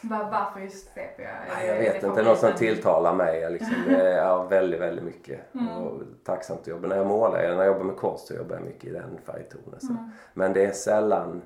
var, 0.08 0.30
varför 0.30 0.60
just 0.60 0.94
sepia? 0.94 1.30
Nej, 1.56 1.66
jag 1.66 1.76
vet 1.76 1.94
inte. 1.94 2.16
Det 2.16 2.20
är 2.20 2.24
något 2.24 2.38
som 2.38 2.52
tilltalar 2.52 3.14
mig. 3.14 3.50
Liksom. 3.50 3.74
Är 3.88 4.48
väldigt, 4.48 4.80
väldigt 4.80 5.04
mycket. 5.04 5.54
Mm. 5.54 5.68
Och 5.68 6.02
tacksamt 6.24 6.60
att 6.60 6.66
jobba. 6.66 6.88
När 6.88 6.96
jag 6.96 7.06
målar, 7.06 7.38
när 7.42 7.56
jag 7.56 7.66
jobbar 7.66 7.84
med 7.84 7.96
konst 7.96 8.26
så 8.26 8.34
jobbar 8.34 8.54
jag 8.54 8.64
mycket 8.64 8.84
i 8.84 8.90
den 8.90 9.18
färgtonen. 9.24 9.80
Mm. 9.82 10.10
Men 10.34 10.52
det 10.52 10.64
är 10.64 10.72
sällan 10.72 11.42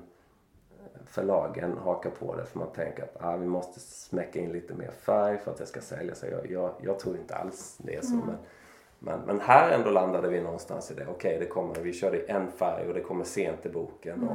förlagen 1.09 1.77
hakar 1.77 2.09
på 2.09 2.35
det 2.35 2.45
för 2.45 2.59
man 2.59 2.71
tänker 2.71 3.03
att 3.03 3.17
ah, 3.19 3.35
vi 3.35 3.45
måste 3.45 3.79
smäcka 3.79 4.39
in 4.39 4.51
lite 4.51 4.73
mer 4.73 4.91
färg 4.91 5.37
för 5.37 5.51
att 5.51 5.57
det 5.57 5.65
ska 5.65 5.81
sälja 5.81 6.15
sig. 6.15 6.31
Jag, 6.31 6.51
jag, 6.51 6.71
jag 6.81 6.99
tror 6.99 7.17
inte 7.17 7.35
alls 7.35 7.77
det 7.77 7.95
är 7.95 8.01
så. 8.01 8.13
Mm. 8.13 8.25
Men, 8.25 8.37
men, 8.99 9.19
men, 9.19 9.39
här 9.39 9.71
ändå 9.71 9.89
landade 9.89 10.29
vi 10.29 10.41
någonstans 10.41 10.91
i 10.91 10.93
det. 10.93 11.01
Okej, 11.01 11.13
okay, 11.15 11.39
det 11.39 11.45
kommer, 11.45 11.75
vi 11.75 11.93
körde 11.93 12.19
en 12.19 12.51
färg 12.51 12.87
och 12.87 12.93
det 12.93 13.01
kommer 13.01 13.23
sent 13.23 13.65
i 13.65 13.69
boken. 13.69 14.17
Mm. 14.17 14.29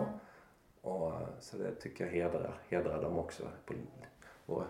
Och, 0.83 1.07
och, 1.07 1.13
så 1.41 1.57
det 1.57 1.75
tycker 1.75 2.05
jag 2.05 2.13
hedrar, 2.13 2.55
hedrar 2.69 3.03
dem 3.03 3.19
också 3.19 3.43
på, 3.67 3.75
och 4.47 4.65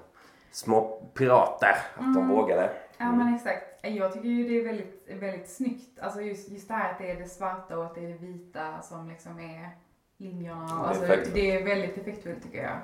små 0.51 1.11
pirater. 1.15 1.77
Att 1.95 2.01
mm. 2.01 2.15
de 2.15 2.29
vågade. 2.29 2.63
Mm. 2.63 2.75
Ja 2.99 3.13
men 3.13 3.35
exakt. 3.35 3.67
Jag 3.83 4.13
tycker 4.13 4.29
ju 4.29 4.49
det 4.49 4.61
är 4.61 4.65
väldigt, 4.65 5.09
väldigt 5.21 5.49
snyggt. 5.49 5.99
Alltså 5.99 6.21
just, 6.21 6.49
just 6.49 6.69
det 6.69 6.75
här 6.75 6.93
att 6.93 6.99
det 6.99 7.11
är 7.11 7.17
det 7.17 7.29
svarta 7.29 7.79
och 7.79 7.85
att 7.85 7.95
det 7.95 8.05
är 8.05 8.09
det 8.09 8.19
vita 8.19 8.83
som 8.83 9.09
liksom 9.09 9.39
är 9.39 9.71
linjerna. 10.17 10.67
Ja, 10.71 10.87
alltså, 10.87 11.31
det 11.35 11.51
är 11.51 11.65
väldigt 11.65 11.99
effektfullt 11.99 12.43
tycker 12.43 12.63
jag. 12.63 12.79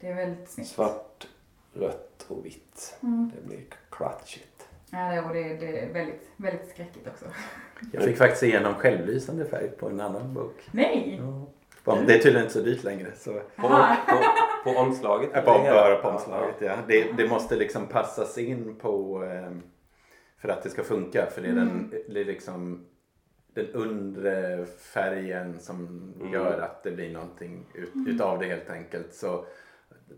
Det 0.00 0.08
är 0.08 0.14
väldigt 0.14 0.50
snyggt. 0.50 0.70
Svart, 0.70 1.28
rött 1.72 2.26
och 2.28 2.46
vitt. 2.46 2.98
Mm. 3.02 3.32
Det 3.34 3.48
blir 3.48 3.64
klatschigt. 3.90 4.68
Ja, 4.90 5.22
och 5.22 5.34
det, 5.34 5.42
det 5.42 5.78
är 5.78 5.92
väldigt, 5.92 6.30
väldigt 6.36 6.68
skräckigt 6.68 7.08
också. 7.08 7.24
Jag 7.92 8.02
fick 8.02 8.16
faktiskt 8.16 8.42
igenom 8.42 8.74
självlysande 8.74 9.44
färg 9.44 9.68
på 9.68 9.88
en 9.88 10.00
annan 10.00 10.34
bok. 10.34 10.68
Nej! 10.72 11.20
Ja. 11.20 11.46
Det 11.84 11.90
är 11.90 12.18
tydligen 12.18 12.42
inte 12.42 12.52
så 12.52 12.60
dyrt 12.60 12.84
längre. 12.84 13.12
Så. 13.16 13.32
På, 13.32 13.68
på, 14.08 14.24
på 14.64 14.70
omslaget? 14.78 15.30
Ja, 15.34 15.40
på, 15.40 15.50
bara 15.50 15.96
på 15.96 16.08
omslaget 16.08 16.54
ja. 16.58 16.76
Det, 16.88 17.12
det 17.16 17.28
måste 17.28 17.56
liksom 17.56 17.86
passas 17.86 18.38
in 18.38 18.76
på 18.76 19.24
ehm, 19.24 19.62
för 20.38 20.48
att 20.48 20.62
det 20.62 20.70
ska 20.70 20.84
funka. 20.84 21.26
För 21.26 21.42
det 21.42 21.48
är, 21.48 21.52
mm. 21.52 21.68
den, 21.68 22.02
det 22.08 22.20
är 22.20 22.24
liksom 22.24 22.86
den 23.54 23.66
undre 23.66 24.66
färgen 24.66 25.60
som 25.60 26.12
mm. 26.20 26.32
gör 26.32 26.58
att 26.58 26.82
det 26.82 26.90
blir 26.90 27.12
någonting 27.12 27.66
ut, 27.74 27.94
mm. 27.94 28.14
utav 28.14 28.38
det 28.38 28.46
helt 28.46 28.70
enkelt. 28.70 29.14
Så 29.14 29.44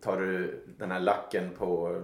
tar 0.00 0.20
du 0.20 0.62
den 0.78 0.90
här 0.90 1.00
lacken 1.00 1.50
på 1.58 2.02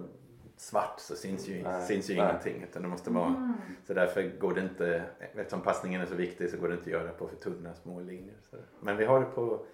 svart 0.56 1.00
så 1.00 1.16
syns 1.16 1.48
ju, 1.48 1.62
nej, 1.62 1.86
syns 1.86 2.10
ju 2.10 2.16
nej. 2.16 2.24
ingenting. 2.24 2.62
Utan 2.62 2.82
det 2.82 2.88
måste 2.88 3.10
vara, 3.10 3.26
mm. 3.26 3.52
Så 3.86 3.94
därför 3.94 4.22
går 4.22 4.54
det 4.54 4.60
inte, 4.60 5.04
eftersom 5.18 5.60
passningen 5.60 6.00
är 6.00 6.06
så 6.06 6.14
viktig 6.14 6.50
så 6.50 6.56
går 6.56 6.68
det 6.68 6.74
inte 6.74 6.84
att 6.84 7.02
göra 7.02 7.12
på 7.12 7.28
för 7.28 7.36
tunna 7.36 7.74
små 7.74 8.00
linjer. 8.00 8.34
Så. 8.50 8.56
Men 8.80 8.96
vi 8.96 9.04
har 9.04 9.20
det 9.20 9.26
på 9.26 9.66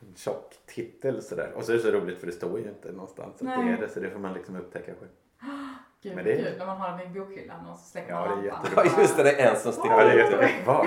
en 0.00 0.14
tjock 0.14 0.54
titel 0.66 1.22
sådär. 1.22 1.52
Och 1.54 1.64
så 1.64 1.72
är 1.72 1.76
det 1.76 1.82
så 1.82 1.90
roligt 1.90 2.18
för 2.18 2.26
det 2.26 2.32
står 2.32 2.58
ju 2.58 2.68
inte 2.68 2.92
någonstans 2.92 3.42
att 3.42 3.46
det 3.46 3.72
är 3.72 3.80
det 3.80 3.88
så 3.88 4.00
det 4.00 4.10
får 4.10 4.20
man 4.20 4.34
liksom 4.34 4.56
upptäcka 4.56 4.94
själv. 4.94 5.10
Gud 6.02 6.14
men 6.14 6.24
det 6.24 6.32
är 6.32 6.36
kul 6.36 6.58
när 6.58 6.66
man 6.66 6.76
har 6.76 6.98
den 6.98 7.06
i 7.06 7.18
bokhyllan 7.18 7.66
och 7.66 7.78
så 7.78 7.84
släcker 7.84 8.10
ja, 8.10 8.26
man 8.26 8.46
lampan. 8.46 8.70
Ja 8.76 9.00
just 9.00 9.16
det, 9.16 9.22
det 9.22 9.42
är 9.42 9.50
en 9.50 9.56
som 9.56 9.72
sticker 9.72 10.14
ut. 10.14 10.26
Ja, 10.66 10.86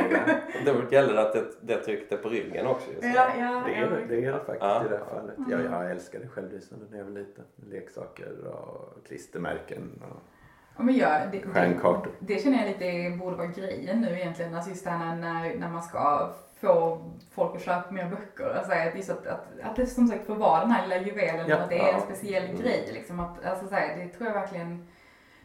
det 0.63 0.72
är 0.72 0.74
Då 0.74 0.91
gäller 0.91 1.13
det 1.13 1.22
att 1.22 1.34
det, 1.34 1.45
det 1.62 1.78
tryckte 1.78 2.17
på 2.17 2.30
ryggen 2.30 2.67
också. 2.67 2.91
Just 2.91 3.04
ja, 3.04 3.30
ja, 3.39 3.63
det, 3.65 3.74
är, 3.74 4.06
det 4.10 4.26
är 4.26 4.32
det 4.32 4.38
faktiskt 4.38 4.62
ja. 4.62 4.86
i 4.86 4.89
det 4.89 4.98
här 4.98 5.06
fallet. 5.06 5.38
Mm. 5.38 5.52
Ja, 5.52 5.60
jag 5.60 5.91
älskade 5.91 6.28
självlysande 6.28 6.86
när 6.91 6.98
jag 6.98 7.06
var 7.06 7.12
liten. 7.12 7.45
Leksaker 7.69 8.48
och 8.48 9.08
klistermärken. 9.08 10.02
Och... 10.02 10.22
Ja, 10.78 10.84
men 10.84 10.98
ja, 10.98 11.19
det, 11.32 11.39
det, 11.39 12.10
det, 12.19 12.43
känner 12.43 12.58
jag 12.58 12.67
lite 12.67 13.17
borde 13.17 13.36
vara 13.36 13.48
grejen 13.48 14.02
nu 14.02 14.19
egentligen. 14.19 14.56
Alltså 14.56 14.69
just 14.69 14.84
det 14.84 14.89
här 14.89 15.15
när, 15.15 15.56
när 15.56 15.69
man 15.69 15.84
ska 15.84 16.34
få 16.62 17.02
folk 17.32 17.56
att 17.56 17.62
köpa 17.62 17.91
mer 17.91 18.10
böcker. 18.10 18.56
Alltså 18.58 18.72
att, 18.72 18.95
just 18.95 19.10
att, 19.10 19.28
att, 19.28 19.45
att 19.63 19.76
det 19.76 19.86
som 19.86 20.08
sagt 20.08 20.26
får 20.26 20.36
vara 20.36 20.62
den 20.62 20.72
här 20.72 20.88
lilla 20.88 21.02
juvelen, 21.02 21.50
ja, 21.50 21.58
att 21.58 21.69
det 21.69 21.80
är 21.80 21.93
en 21.93 22.02
speciell 22.02 22.43
mm. 22.43 22.62
grej. 22.62 22.89
Liksom. 22.93 23.19
Att, 23.19 23.45
alltså, 23.45 23.67
så 23.67 23.76
här, 23.76 23.98
det 23.98 24.08
tror 24.08 24.28
jag 24.28 24.34
verkligen 24.34 24.88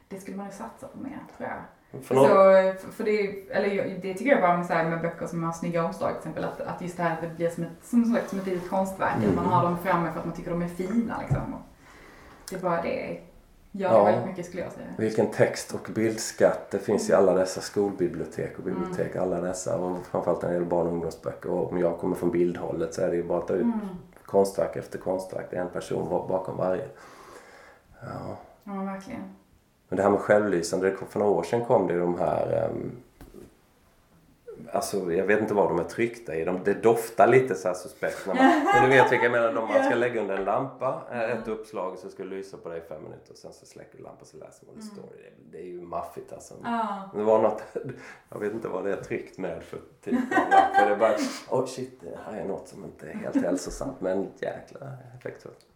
det 0.09 0.21
skulle 0.21 0.37
man 0.37 0.47
ju 0.47 0.53
satsa 0.53 0.87
på 0.87 0.99
mer, 0.99 1.19
tror 1.37 1.49
jag. 1.49 1.59
För, 2.03 2.15
så, 2.15 2.93
för 2.93 3.05
det, 3.05 3.51
eller 3.51 3.99
det 4.03 4.15
tycker 4.15 4.31
jag 4.31 4.41
bara 4.41 4.57
med, 4.57 4.67
så 4.67 4.73
här, 4.73 4.91
med 4.91 5.01
böcker 5.01 5.27
som 5.27 5.43
har 5.43 5.53
snygga 5.53 5.85
omslag 5.85 6.11
till 6.11 6.19
exempel, 6.19 6.45
att, 6.45 6.61
att 6.61 6.83
just 6.83 6.97
det 6.97 7.03
här 7.03 7.15
att 7.15 7.21
det 7.21 7.29
blir 7.37 7.51
som 7.51 7.65
ett, 7.65 7.71
som 7.83 8.05
sagt, 8.05 8.31
som 8.31 8.39
ett 8.39 8.47
litet 8.47 8.71
konstverk, 8.71 9.17
mm. 9.17 9.29
att 9.29 9.35
man 9.35 9.45
har 9.45 9.63
dem 9.63 9.79
framme 9.79 10.13
för 10.13 10.19
att 10.19 10.27
man 10.27 10.35
tycker 10.35 10.51
de 10.51 10.63
är 10.63 10.69
fina 10.69 11.21
liksom. 11.21 11.55
Det 12.51 12.57
är 12.57 12.61
bara 12.61 12.83
det 12.83 13.21
gör 13.79 13.93
Ja. 13.93 14.05
väldigt 14.05 14.27
mycket 14.27 14.47
skulle 14.47 14.63
jag 14.63 14.73
säga. 14.73 14.87
Vilken 14.99 15.31
text 15.31 15.75
och 15.75 15.89
bildskatt 15.95 16.71
det 16.71 16.79
finns 16.79 17.11
i 17.11 17.13
alla 17.13 17.35
dessa 17.35 17.61
skolbibliotek 17.61 18.59
och 18.59 18.65
bibliotek. 18.65 19.17
Alla 19.17 19.41
dessa 19.41 19.79
och 19.79 20.07
framförallt 20.07 20.43
när 20.43 20.49
det 20.49 20.55
gäller 20.55 20.67
barn 20.67 20.87
och 20.87 20.93
ungdomsböcker. 20.93 21.51
Och 21.51 21.73
om 21.73 21.79
jag 21.79 21.99
kommer 21.99 22.17
från 22.17 22.31
bildhållet 22.31 22.95
så 22.95 23.03
är 23.03 23.11
det 23.11 23.17
ju 23.17 23.23
bara 23.23 23.39
att 23.39 23.49
ta 23.49 23.55
ut 23.55 23.75
konstverk 24.25 24.77
efter 24.77 24.99
konstverk. 24.99 25.47
Det 25.51 25.57
är 25.57 25.61
en 25.61 25.71
person 25.71 26.09
bakom 26.09 26.57
varje. 26.57 26.89
Ja. 28.01 28.37
Ja, 28.65 28.73
verkligen. 28.73 29.23
Men 29.89 29.97
det 29.97 30.03
här 30.03 30.11
med 30.11 30.21
självlysande, 30.21 30.91
det 30.91 30.97
kom, 30.97 31.09
för 31.09 31.19
några 31.19 31.33
år 31.33 31.43
sedan 31.43 31.65
kom 31.65 31.87
det 31.87 31.99
de 31.99 32.19
här 32.19 32.71
um, 32.71 32.93
Alltså 34.73 35.13
jag 35.13 35.25
vet 35.25 35.41
inte 35.41 35.55
vad 35.55 35.69
de 35.69 35.79
är 35.79 35.85
tryckta 35.85 36.35
i. 36.37 36.45
De, 36.45 36.61
det 36.65 36.75
doftar 36.75 37.27
lite 37.29 37.55
så 37.55 37.69
här 37.69 37.75
suspekt. 37.75 38.27
När 38.27 38.35
man, 38.35 38.45
men 38.75 38.83
du 38.91 38.97
vet 38.97 39.13
vilka 39.13 39.25
jag 39.25 39.33
menar. 39.33 39.53
De 39.53 39.69
man 39.69 39.85
ska 39.85 39.95
lägga 39.95 40.21
under 40.21 40.37
en 40.37 40.45
lampa. 40.45 41.03
eh, 41.11 41.21
Ett 41.31 41.49
uppslag 41.49 41.99
så 41.99 42.09
ska 42.11 42.23
det 42.23 42.29
lysa 42.29 42.57
på 42.57 42.69
dig 42.69 42.79
i 42.79 42.89
fem 42.89 43.03
minuter. 43.03 43.33
Och 43.33 43.39
sen 43.39 43.53
så 43.53 43.67
släcker 43.67 43.97
du 43.97 44.03
lampan 44.03 44.27
så 44.27 44.37
läser 44.37 44.67
man 44.67 44.75
det 44.77 44.83
står. 44.83 45.03
Det, 45.03 45.57
det 45.59 45.63
är 45.63 45.67
ju 45.67 45.81
maffigt 45.81 46.33
alltså. 46.33 46.55
Ja. 46.65 47.11
Det 47.15 47.23
var 47.23 47.43
något, 47.43 47.63
jag 48.29 48.39
vet 48.39 48.53
inte 48.53 48.69
vad 48.69 48.85
det 48.85 48.93
är 48.93 48.97
tryckt 49.03 49.39
med 49.39 49.63
för 49.63 49.79
typ 50.05 50.15
av 50.15 50.87
det 50.89 50.95
är 50.95 50.97
bara, 50.97 51.15
oh 51.61 51.67
shit, 51.67 52.01
det 52.01 52.19
här 52.27 52.41
är 52.41 52.45
något 52.45 52.69
som 52.69 52.85
inte 52.85 53.07
är 53.09 53.15
helt 53.15 53.43
hälsosamt. 53.43 54.01
Men 54.01 54.29
jäkla 54.39 54.79
effektfullt. 55.19 55.67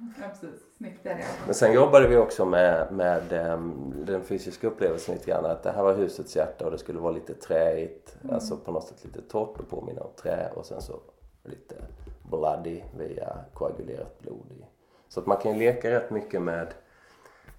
Ja, 0.00 0.28
precis. 0.28 0.60
Snyggt 0.76 1.06
är 1.06 1.14
det 1.14 1.20
i 1.20 1.24
alla 1.24 1.32
fall. 1.32 1.46
Men 1.46 1.54
sen 1.54 1.72
jobbade 1.72 2.08
vi 2.08 2.16
också 2.16 2.44
med, 2.44 2.92
med 2.92 3.32
em, 3.32 3.92
den 4.06 4.24
fysiska 4.24 4.66
upplevelsen 4.66 5.14
lite 5.14 5.30
grann. 5.30 5.46
Att 5.46 5.62
det 5.62 5.72
här 5.72 5.82
var 5.82 5.94
husets 5.94 6.36
hjärta 6.36 6.64
och 6.64 6.70
det 6.70 6.78
skulle 6.78 6.98
vara 6.98 7.12
lite 7.12 7.34
träigt. 7.34 8.16
Alltså 8.30 8.56
på 8.56 8.72
något 8.72 8.88
sätt 8.88 9.04
lite 9.04 9.22
torrt 9.22 9.60
och 9.60 9.68
påminna 9.68 10.00
om 10.00 10.10
trä. 10.16 10.50
Och 10.54 10.66
sen 10.66 10.82
så 10.82 11.00
lite 11.44 11.74
bloody 12.22 12.82
via 12.98 13.38
koagulerat 13.54 14.20
blod 14.20 14.52
i. 14.52 14.64
Så 15.08 15.20
att 15.20 15.26
man 15.26 15.36
kan 15.36 15.52
ju 15.52 15.58
leka 15.58 15.90
rätt 15.90 16.10
mycket 16.10 16.42
med, 16.42 16.74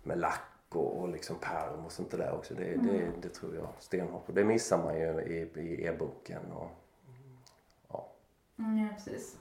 med 0.03 0.19
lack 0.19 0.41
och, 0.69 1.01
och 1.01 1.09
liksom 1.09 1.35
pärm 1.41 1.85
och 1.85 1.91
sånt 1.91 2.11
där 2.11 2.33
också. 2.33 2.53
Det, 2.53 2.63
det, 2.63 3.11
det 3.21 3.29
tror 3.29 3.55
jag 3.55 3.67
stenhårt 3.79 4.25
på. 4.25 4.31
Det 4.31 4.43
missar 4.43 4.77
man 4.77 4.99
ju 4.99 5.21
i, 5.21 5.59
i 5.59 5.85
e-boken. 5.85 6.51
Och, 6.51 6.69
ja. 7.89 8.11
Mm, 8.59 8.77
ja, 8.77 8.87
precis. 8.95 9.37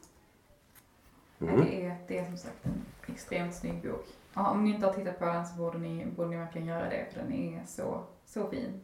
Mm. 1.41 1.61
Det, 1.61 1.87
är, 1.87 1.97
det 2.09 2.19
är 2.19 2.25
som 2.25 2.37
sagt 2.37 2.67
en 2.67 2.80
extremt 3.21 3.55
snygg 3.55 3.83
bok. 3.83 4.07
Ja, 4.35 4.51
om 4.51 4.65
ni 4.65 4.71
inte 4.71 4.87
har 4.87 4.93
tittat 4.95 5.19
på 5.19 5.25
den 5.25 5.47
så 5.47 5.57
borde 5.57 5.79
ni, 5.79 6.07
borde 6.07 6.29
ni 6.29 6.37
verkligen 6.37 6.67
göra 6.67 6.89
det 6.89 7.07
för 7.13 7.21
den 7.21 7.33
är 7.33 7.63
så, 7.67 8.03
så 8.27 8.49
fin. 8.49 8.81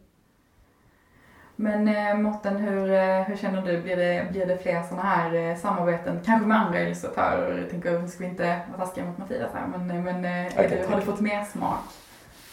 Men 1.56 1.88
eh, 1.88 2.14
Mårten, 2.16 2.56
hur, 2.56 2.90
eh, 2.90 3.22
hur 3.22 3.36
känner 3.36 3.62
du? 3.62 3.82
Blir 3.82 3.96
det, 3.96 4.28
blir 4.30 4.46
det 4.46 4.58
fler 4.58 4.82
sådana 4.82 5.02
här 5.02 5.34
eh, 5.34 5.56
samarbeten? 5.56 6.20
Kanske 6.24 6.46
med 6.46 6.56
andra 6.60 6.80
illustratörer? 6.80 7.58
Jag 7.60 7.70
tänker, 7.70 7.98
nu 8.00 8.08
ska 8.08 8.18
vi 8.24 8.30
inte 8.30 8.62
vara 8.70 8.86
taskiga 8.86 9.04
mot 9.06 9.18
Mattias 9.18 9.52
här, 9.52 9.66
men, 9.66 9.90
eh, 9.90 10.02
men 10.02 10.24
eh, 10.24 10.52
kan 10.54 10.70
du, 10.70 10.86
har 10.86 10.96
du 10.96 11.02
fått 11.02 11.20
mer 11.20 11.44
smak? 11.44 11.80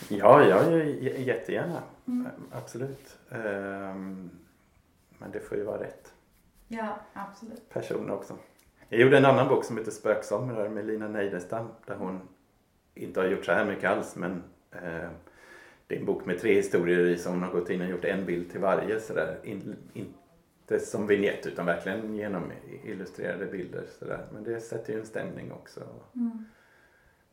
Ja, 0.10 0.44
jag 0.44 0.72
gör 0.72 0.84
jättegärna. 1.20 1.84
Mm. 2.08 2.28
Absolut. 2.52 3.18
Ehm, 3.32 4.30
Men 5.18 5.32
det 5.32 5.40
får 5.40 5.58
ju 5.58 5.64
vara 5.64 5.80
rätt 5.80 6.14
Ja, 6.68 6.88
absolut. 7.14 7.70
person 7.74 8.10
också. 8.12 8.34
Jag 8.94 9.02
gjorde 9.02 9.18
en 9.18 9.26
annan 9.26 9.48
bok 9.48 9.64
som 9.64 9.78
heter 9.78 9.92
Spöksomrar 9.92 10.70
med 10.70 10.86
Lina 10.86 11.08
Neidestam 11.08 11.68
där 11.86 11.96
hon 11.96 12.22
inte 12.96 13.20
har 13.20 13.28
gjort 13.28 13.46
så 13.46 13.52
här 13.52 13.66
mycket 13.66 13.90
alls 13.90 14.16
men 14.16 14.44
eh, 14.72 15.10
det 15.88 15.96
är 15.96 16.00
en 16.00 16.06
bok 16.06 16.26
med 16.26 16.40
tre 16.40 16.54
historier 16.54 17.06
i 17.06 17.18
som 17.18 17.34
hon 17.34 17.44
har 17.44 17.52
gått 17.52 17.70
in 17.70 17.82
och 17.82 17.88
gjort 17.88 18.06
en 18.06 18.26
bild 18.26 18.52
till 18.52 18.60
varje 18.60 19.00
sådär. 19.00 19.40
In, 19.44 19.76
inte 19.94 20.80
som 20.80 21.08
vignett 21.08 21.46
utan 21.46 21.66
verkligen 21.66 22.16
genom 22.16 22.52
illustrerade 22.84 23.46
bilder 23.46 23.84
sådär. 24.00 24.26
Men 24.34 24.44
det 24.44 24.62
sätter 24.62 24.94
ju 24.94 25.00
en 25.00 25.06
stämning 25.06 25.52
också. 25.52 25.82
Mm. 26.16 26.46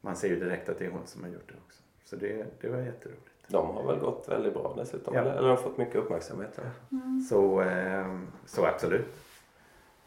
Man 0.00 0.16
ser 0.16 0.28
ju 0.28 0.40
direkt 0.40 0.68
att 0.68 0.78
det 0.78 0.86
är 0.86 0.90
hon 0.90 1.06
som 1.06 1.22
har 1.22 1.30
gjort 1.30 1.48
det 1.48 1.54
också. 1.66 1.82
Så 2.04 2.16
det, 2.16 2.46
det 2.60 2.68
var 2.68 2.78
jätteroligt. 2.78 3.30
De 3.48 3.74
har 3.76 3.86
väl 3.86 3.98
gått 3.98 4.28
väldigt 4.28 4.54
bra 4.54 4.74
dessutom. 4.76 5.14
Ja. 5.14 5.20
Eller, 5.20 5.32
eller 5.32 5.48
har 5.48 5.56
fått 5.56 5.78
mycket 5.78 5.96
uppmärksamhet. 5.96 6.58
Eller? 6.58 6.70
Så, 7.28 7.62
eh, 7.62 8.18
så 8.46 8.66
absolut. 8.66 9.06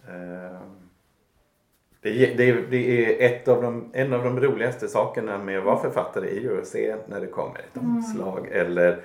Eh, 0.08 0.62
det, 2.04 2.10
är- 2.10 2.38
det, 2.38 2.50
är- 2.50 2.66
det 2.70 3.26
är 3.26 3.50
av 3.50 3.62
de, 3.62 3.90
en 3.94 4.14
av 4.14 4.24
de 4.24 4.40
roligaste 4.40 4.88
sakerna 4.88 5.38
med 5.38 5.58
att 5.60 5.64
vara 5.66 5.78
författare 5.80 6.28
är 6.38 6.42
ju 6.42 6.62
att 6.62 6.68
se 6.68 6.96
när 7.08 7.20
det 7.22 7.28
kommer 7.28 7.60
ett 7.60 7.78
omslag 7.78 8.48
eller, 8.52 9.02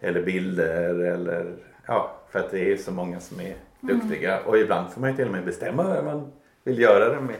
eller 0.00 0.22
bilder 0.22 0.94
eller 1.04 1.56
ja, 1.86 2.16
för 2.30 2.38
att 2.38 2.50
det 2.50 2.72
är 2.72 2.76
så 2.76 2.92
många 2.92 3.20
som 3.20 3.40
är 3.40 3.54
duktiga 3.80 4.40
och 4.44 4.58
ibland 4.58 4.92
får 4.92 5.00
man 5.00 5.10
ju 5.10 5.16
till 5.16 5.26
och 5.26 5.32
med 5.32 5.44
bestämma 5.44 5.94
vem 5.94 6.04
man 6.04 6.32
vill 6.64 6.78
göra 6.78 7.14
det 7.14 7.20
med. 7.20 7.36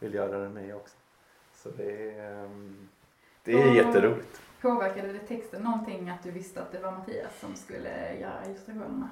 Vill 0.00 0.14
göra 0.14 0.38
det 0.38 0.48
med 0.48 0.74
också. 0.76 0.94
Så 1.62 1.68
det 1.76 2.10
är, 2.10 2.44
ehm, 2.44 2.88
det 3.44 3.52
är 3.52 3.66
Ja. 3.66 3.74
jätteroligt. 3.74 4.40
Påverkade 4.60 5.12
det 5.12 5.18
texten 5.18 5.62
någonting 5.62 6.08
att 6.10 6.22
du 6.22 6.30
visste 6.30 6.60
att 6.62 6.72
det 6.72 6.78
var 6.78 6.90
Mattias 6.92 7.40
som 7.40 7.54
skulle 7.56 8.14
göra 8.20 8.40
illustrationerna? 8.46 9.08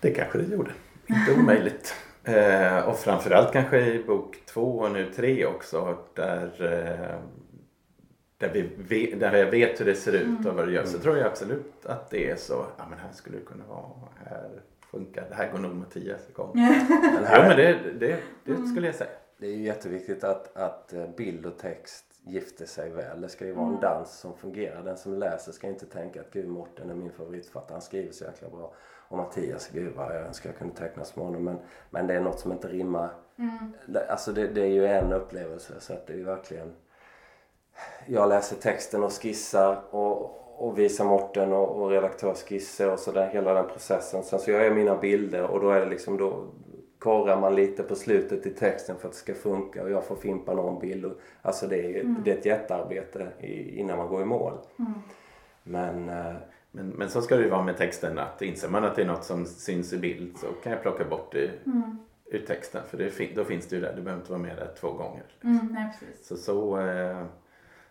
Det 0.00 0.10
kanske 0.10 0.38
det 0.38 0.54
gjorde. 0.54 0.70
Inte 1.06 1.40
omöjligt. 1.40 1.94
Eh, 2.24 2.88
och 2.88 2.96
framförallt 2.98 3.52
kanske 3.52 3.80
i 3.80 4.04
bok 4.04 4.36
två 4.46 4.78
och 4.78 4.90
nu 4.92 5.12
tre 5.12 5.46
också 5.46 5.98
där, 6.14 6.50
eh, 6.60 7.18
där, 8.38 8.50
vi 8.52 8.62
vet, 8.76 9.20
där 9.20 9.32
jag 9.36 9.50
vet 9.50 9.80
hur 9.80 9.84
det 9.84 9.94
ser 9.94 10.12
ut 10.12 10.46
och 10.46 10.54
vad 10.54 10.66
det 10.66 10.72
gör. 10.72 10.84
Så 10.84 10.98
tror 10.98 11.16
jag 11.16 11.26
absolut 11.26 11.86
att 11.86 12.10
det 12.10 12.30
är 12.30 12.36
så. 12.36 12.66
Ja 12.78 12.84
men 12.90 12.98
här 12.98 13.12
skulle 13.12 13.38
det 13.38 13.44
kunna 13.44 13.64
vara. 13.68 13.90
Här 14.24 14.50
funkar 14.90 15.26
det. 15.28 15.34
Här 15.34 15.50
går 15.52 15.58
nog 15.58 15.74
Mattias 15.74 16.28
igång. 16.28 16.50
Men 16.54 16.74
Ja 17.02 17.20
här, 17.26 17.48
men 17.48 17.56
det, 17.56 17.78
det, 18.00 18.18
det 18.44 18.66
skulle 18.66 18.86
jag 18.86 18.94
säga. 18.94 19.10
Det 19.38 19.46
är 19.46 19.50
ju 19.50 19.62
jätteviktigt 19.62 20.24
att, 20.24 20.56
att 20.56 20.92
eh, 20.92 21.06
bild 21.16 21.46
och 21.46 21.58
text 21.58 22.04
gifter 22.26 22.66
sig 22.66 22.90
väl. 22.90 23.20
Det 23.20 23.28
ska 23.28 23.46
ju 23.46 23.52
vara 23.52 23.64
en 23.66 23.70
Mm. 23.70 23.80
dans 23.80 24.18
som 24.18 24.36
fungerar. 24.36 24.82
Den 24.82 24.96
som 24.96 25.14
läser 25.18 25.52
ska 25.52 25.66
inte 25.68 25.86
tänka 25.86 26.20
att 26.20 26.30
gud 26.32 26.48
Morten 26.48 26.90
är 26.90 26.94
min 26.94 27.12
favoritförfattare, 27.12 27.74
han 27.74 27.82
skriver 27.82 28.12
så 28.12 28.24
jäkla 28.24 28.48
bra. 28.48 28.74
Och 29.08 29.16
Mattias, 29.16 29.68
gud 29.72 29.92
vad 29.96 30.06
jag 30.16 30.22
önskar 30.26 30.50
jag 30.50 30.58
kunde 30.58 30.74
teckna 30.74 31.04
som 31.04 31.22
honom. 31.22 31.44
Men, 31.44 31.56
men 31.90 32.06
det 32.06 32.14
är 32.14 32.20
något 32.20 32.40
som 32.40 32.52
inte 32.52 32.68
rimmar. 32.68 33.08
Mm. 33.38 33.72
Det- 33.86 34.06
Alltså 34.10 34.32
det, 34.32 34.46
det 34.46 34.60
är 34.62 34.66
ju 34.66 34.86
en 34.86 35.12
upplevelse 35.12 35.72
så 35.80 35.92
att 35.92 36.06
det 36.06 36.12
är 36.12 36.24
verkligen... 36.24 36.72
Jag 38.06 38.28
läser 38.28 38.56
texten 38.56 39.02
och 39.04 39.12
skissar 39.12 39.80
och, 39.90 40.40
och 40.66 40.78
visar 40.78 41.04
Morten 41.04 41.52
och, 41.52 41.82
och 41.82 41.90
redaktörsskisser 41.90 42.92
och 42.92 42.98
sådär 42.98 43.30
hela 43.32 43.54
den 43.54 43.66
processen. 43.68 44.22
Sen 44.22 44.38
så 44.38 44.50
gör 44.50 44.60
jag 44.60 44.74
mina 44.74 44.96
bilder 44.96 45.42
och 45.50 45.60
då 45.60 45.70
är 45.70 45.80
det 45.80 45.86
liksom 45.86 46.16
då 46.16 46.44
korrar 46.98 47.40
man 47.40 47.54
lite 47.54 47.82
på 47.82 47.94
slutet 47.94 48.46
i 48.46 48.50
texten 48.50 48.96
för 48.98 49.08
att 49.08 49.12
det 49.14 49.18
ska 49.18 49.34
funka 49.34 49.82
och 49.82 49.90
jag 49.90 50.04
får 50.04 50.16
fimpa 50.16 50.54
någon 50.54 50.78
bild. 50.80 51.04
Och, 51.04 51.12
alltså 51.42 51.66
det 51.66 51.76
är, 51.78 51.88
ju- 51.88 52.14
det 52.24 52.30
är 52.32 52.36
ett 52.38 52.46
jättearbete 52.46 53.28
i, 53.40 53.78
innan 53.80 53.98
man 53.98 54.08
går 54.08 54.22
i 54.22 54.24
mål. 54.24 54.52
Men 55.62 56.08
eh, 56.08 56.34
Men, 56.76 56.88
men 56.88 57.10
så 57.10 57.22
ska 57.22 57.36
det 57.36 57.42
ju 57.42 57.48
vara 57.48 57.62
med 57.62 57.76
texten 57.76 58.18
att 58.18 58.42
inser 58.42 58.68
man 58.68 58.84
att 58.84 58.96
det 58.96 59.02
är 59.02 59.06
något 59.06 59.24
som 59.24 59.46
syns 59.46 59.92
i 59.92 59.98
bild 59.98 60.38
så 60.38 60.46
kan 60.46 60.72
jag 60.72 60.82
plocka 60.82 61.04
bort 61.04 61.32
det 61.32 61.50
ur 62.26 62.38
texten. 62.46 62.82
För 62.88 62.98
det, 62.98 63.34
då 63.34 63.44
finns 63.44 63.66
det 63.68 63.76
ju 63.76 63.82
där. 63.82 63.96
Du 63.96 64.02
behöver 64.02 64.22
inte 64.22 64.32
vara 64.32 64.42
med 64.42 64.56
där 64.56 64.74
två 64.80 64.92
gånger. 64.92 65.22
Mm, 65.44 65.68
nej. 65.70 65.92
Så, 66.22 66.36
så, 66.36 66.80
eh, 66.80 67.24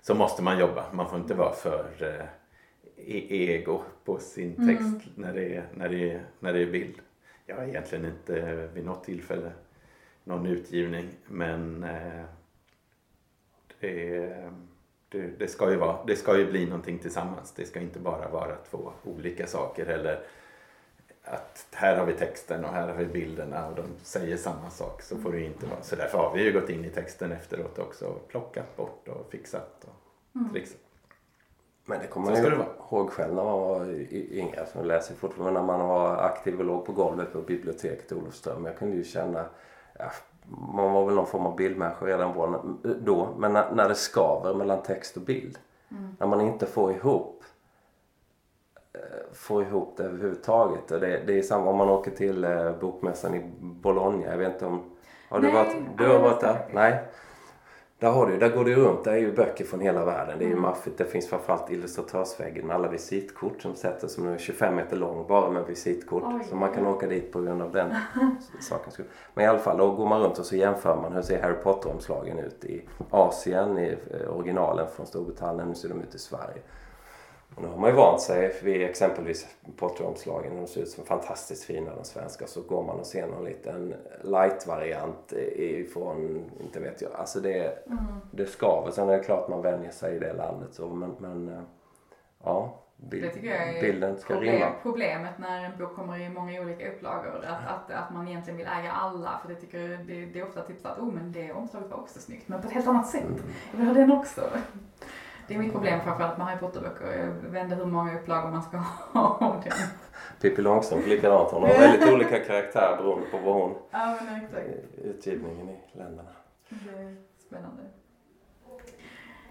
så 0.01 0.15
måste 0.15 0.43
man 0.43 0.59
jobba. 0.59 0.85
Man 0.93 1.09
får 1.09 1.19
inte 1.19 1.33
vara 1.33 1.53
för 1.53 1.85
eh, 1.99 2.25
e- 3.15 3.53
ego 3.53 3.81
på 4.05 4.17
sin 4.19 4.67
text 4.67 5.07
när, 5.15 5.33
det 5.33 5.55
är, 5.55 5.65
när, 5.73 5.89
det 5.89 6.11
är, 6.11 6.25
när 6.39 6.53
det 6.53 6.59
är 6.61 6.71
bild. 6.71 6.95
Jag 7.45 7.55
har 7.55 7.63
egentligen 7.63 8.05
inte 8.05 8.69
vid 8.73 8.85
något 8.85 9.03
tillfälle 9.03 9.51
någon 10.23 10.45
utgivning 10.45 11.07
men 11.27 11.83
eh, 11.83 12.23
det, 13.79 14.15
är- 14.17 14.53
det, 15.13 15.39
det, 15.39 15.47
ska 15.47 15.71
ju 15.71 15.77
vara, 15.77 15.97
det 16.07 16.15
ska 16.15 16.37
ju 16.37 16.51
bli 16.51 16.65
någonting 16.65 16.99
tillsammans. 16.99 17.53
Det 17.55 17.65
ska 17.65 17.79
inte 17.79 17.99
bara 17.99 18.29
vara 18.29 18.55
två 18.69 18.91
olika 19.03 19.47
saker 19.47 19.85
eller 19.85 20.23
att 21.23 21.67
här 21.71 21.97
har 21.97 22.05
vi 22.05 22.13
texten 22.13 22.65
och 22.65 22.71
här 22.71 22.87
har 22.87 22.95
vi 22.95 23.05
bilderna 23.05 23.67
och 23.67 23.75
de 23.75 23.83
säger 24.03 24.37
samma 24.37 24.69
sak. 24.69 25.01
Så 25.01 25.17
får 25.17 25.31
det 25.31 25.37
ju 25.37 25.45
inte 25.45 25.65
vara. 25.65 25.81
Så 25.81 25.95
därför 25.95 26.17
har 26.17 26.33
vi 26.33 26.43
ju 26.43 26.51
gått 26.51 26.69
in 26.69 26.85
i 26.85 26.89
texten 26.89 27.31
efteråt 27.31 27.79
också 27.79 28.05
och 28.05 28.27
plockat 28.27 28.77
bort 28.77 29.07
och 29.07 29.31
fixat 29.31 29.85
och 29.85 30.51
trixat. 30.51 30.77
Men 31.85 31.99
det 31.99 32.07
kommer 32.07 32.31
man 32.31 32.43
ju 32.43 32.49
ihåg 32.89 33.09
själv 33.11 33.33
när 33.33 33.43
man 33.43 33.59
var 33.59 33.85
yngre. 34.11 34.67
Jag 34.73 34.85
läser 34.85 35.15
fortfarande 35.15 35.59
när 35.59 35.67
man 35.67 35.87
var 35.87 36.17
aktiv 36.17 36.59
och 36.59 36.65
låg 36.65 36.85
på 36.85 36.91
golvet 36.91 37.33
på 37.33 37.41
biblioteket 37.41 38.11
i 38.11 38.15
Olofström. 38.15 38.65
Jag 38.65 38.77
kunde 38.77 38.97
ju 38.97 39.03
känna, 39.03 39.45
ja, 39.99 40.11
man 40.49 40.93
var 40.93 41.05
väl 41.05 41.15
någon 41.15 41.27
form 41.27 41.45
av 41.45 41.55
bildmänniska 41.55 42.05
redan 42.05 42.33
då, 42.99 43.29
men 43.37 43.53
när, 43.53 43.71
när 43.71 43.89
det 43.89 43.95
skaver 43.95 44.53
mellan 44.53 44.81
text 44.81 45.17
och 45.17 45.23
bild. 45.23 45.59
När 46.19 46.27
man 46.27 46.41
inte 46.41 46.65
får 46.65 46.91
ihop 46.91 47.43
eh, 48.93 49.33
få 49.33 49.61
ihop 49.61 49.93
det 49.97 50.03
överhuvudtaget. 50.03 50.91
Och 50.91 50.99
det, 50.99 51.23
det 51.27 51.37
är 51.39 51.41
samma 51.41 51.69
om 51.69 51.77
man 51.77 51.89
åker 51.89 52.11
till 52.11 52.43
eh, 52.43 52.71
bokmässan 52.71 53.35
i 53.35 53.51
Bologna. 53.59 54.25
Jag 54.25 54.37
vet 54.37 54.53
inte 54.53 54.65
om... 54.65 54.83
Har 55.29 55.39
du 55.39 55.47
Nej, 55.47 55.55
varit, 55.55 55.97
du 55.97 56.07
har 56.07 56.19
varit 56.19 56.41
där. 56.41 56.65
Nej. 56.73 57.03
Där, 58.03 58.11
har 58.11 58.27
du, 58.27 58.37
där 58.37 58.49
går 58.49 58.65
du 58.65 58.75
runt. 58.75 59.03
Där 59.03 59.11
är 59.11 59.17
ju 59.17 59.31
böcker 59.31 59.65
från 59.65 59.79
hela 59.79 60.05
världen. 60.05 60.39
Det 60.39 60.45
är 60.45 60.49
ju 60.49 60.55
maffigt. 60.55 60.97
Det 60.97 61.05
finns 61.05 61.27
framförallt 61.27 61.71
illustratörsväggen 61.71 62.67
med 62.67 62.75
alla 62.75 62.87
visitkort 62.87 63.61
som 63.61 63.75
sätter 63.75 64.07
som 64.07 64.25
nu 64.25 64.33
är 64.33 64.37
25 64.37 64.75
meter 64.75 64.97
lång 64.97 65.27
bara 65.27 65.51
med 65.51 65.65
visitkort. 65.67 66.23
Oj, 66.25 66.45
så 66.49 66.55
man 66.55 66.73
kan 66.73 66.87
åka 66.87 67.07
dit 67.07 67.31
på 67.31 67.41
grund 67.41 67.61
av 67.61 67.71
den 67.71 67.93
sakens 68.61 68.93
skull. 68.93 69.05
Men 69.33 69.45
i 69.45 69.47
alla 69.47 69.59
fall, 69.59 69.77
då 69.77 69.91
går 69.91 70.07
man 70.07 70.21
runt 70.21 70.39
och 70.39 70.45
så 70.45 70.55
jämför 70.55 70.95
man 71.01 71.13
hur 71.13 71.21
ser 71.21 71.41
Harry 71.41 71.55
Potter-omslagen 71.63 72.39
ut 72.39 72.65
i 72.65 72.81
Asien, 73.09 73.77
i 73.77 73.97
eh, 74.11 74.35
originalen 74.35 74.87
från 74.95 75.05
Storbritannien, 75.05 75.67
hur 75.67 75.75
ser 75.75 75.89
de 75.89 76.01
ut 76.01 76.15
i 76.15 76.19
Sverige. 76.19 76.61
Nu 77.61 77.67
har 77.67 77.77
man 77.77 77.89
ju 77.89 77.95
vant 77.95 78.21
sig 78.21 78.59
vid 78.63 78.81
exempelvis 78.81 79.47
Potter-omslagen. 79.77 80.55
De 80.55 80.67
ser 80.67 80.81
ut 80.81 80.89
som 80.89 81.05
fantastiskt 81.05 81.63
fina 81.63 81.95
de 81.95 82.03
svenska. 82.03 82.47
Så 82.47 82.61
går 82.61 82.83
man 82.83 82.99
och 82.99 83.05
ser 83.05 83.27
någon 83.27 83.45
liten 83.45 83.95
light-variant 84.21 85.33
ifrån, 85.55 86.45
inte 86.61 86.79
vet 86.79 87.01
jag. 87.01 87.11
Alltså 87.15 87.39
det, 87.39 87.87
mm. 87.87 88.03
det 88.31 88.45
skaver. 88.45 88.91
Sen 88.91 89.09
är 89.09 89.17
det 89.17 89.23
klart 89.23 89.49
man 89.49 89.61
vänjer 89.61 89.91
sig 89.91 90.15
i 90.15 90.19
det 90.19 90.33
landet 90.33 90.73
så. 90.73 90.87
Men, 90.87 91.15
men 91.19 91.49
eh, 91.49 91.61
ja, 92.43 92.83
bild, 92.95 93.23
det 93.23 93.29
tycker 93.29 93.47
jag 93.47 93.77
är 93.77 93.81
bilden 93.81 94.17
ska 94.17 94.33
problem, 94.33 94.53
rimma. 94.53 94.71
problemet 94.83 95.37
när 95.37 95.63
en 95.63 95.77
bok 95.77 95.95
kommer 95.95 96.21
i 96.21 96.29
många 96.29 96.61
olika 96.61 96.91
upplagor. 96.91 97.45
Att, 97.45 97.67
att, 97.67 97.91
att 97.91 98.13
man 98.13 98.27
egentligen 98.27 98.57
vill 98.57 98.67
äga 98.67 98.91
alla. 98.91 99.39
För 99.41 99.53
det 99.53 99.59
tycker 99.59 99.79
det, 99.79 100.25
det 100.25 100.39
är 100.39 100.47
ofta 100.47 100.61
typ 100.61 100.85
att, 100.85 100.99
oh 100.99 101.13
men 101.13 101.31
det 101.31 101.51
omslaget 101.51 101.91
var 101.91 101.97
också 101.97 102.19
snyggt. 102.19 102.47
Men 102.47 102.61
på 102.61 102.67
ett 102.67 102.73
helt 102.73 102.87
annat 102.87 103.07
sätt. 103.07 103.23
Mm. 103.23 103.39
Jag 103.71 103.77
vill 103.77 103.87
ha 103.87 103.93
den 103.93 104.11
också. 104.11 104.41
Det 105.47 105.53
är 105.53 105.59
mitt 105.59 105.71
problem 105.71 105.99
framförallt 106.01 106.37
med 106.37 106.47
Harry 106.47 106.59
Potter-böcker. 106.59 107.31
Jag 107.53 107.63
inte 107.63 107.75
hur 107.75 107.85
många 107.85 108.19
upplagor 108.19 108.51
man 108.51 108.63
ska 108.63 108.77
ha 109.13 109.37
om 109.37 109.61
den. 109.63 109.73
Pippi 110.41 110.61
Långstrump 110.61 111.07
likadant. 111.07 111.51
Hon 111.51 111.61
har 111.61 111.69
väldigt 111.69 112.13
olika 112.13 112.39
karaktär 112.39 112.97
beroende 112.97 113.27
på 113.27 113.37
vad 113.37 113.55
hon... 113.55 113.75
Ja, 113.91 114.17
men 114.25 114.43
exakt. 114.43 114.67
Utgivningen 115.03 115.69
i 115.69 115.79
länderna. 115.93 116.29
Det 116.69 117.01
är 117.01 117.15
spännande. 117.47 117.83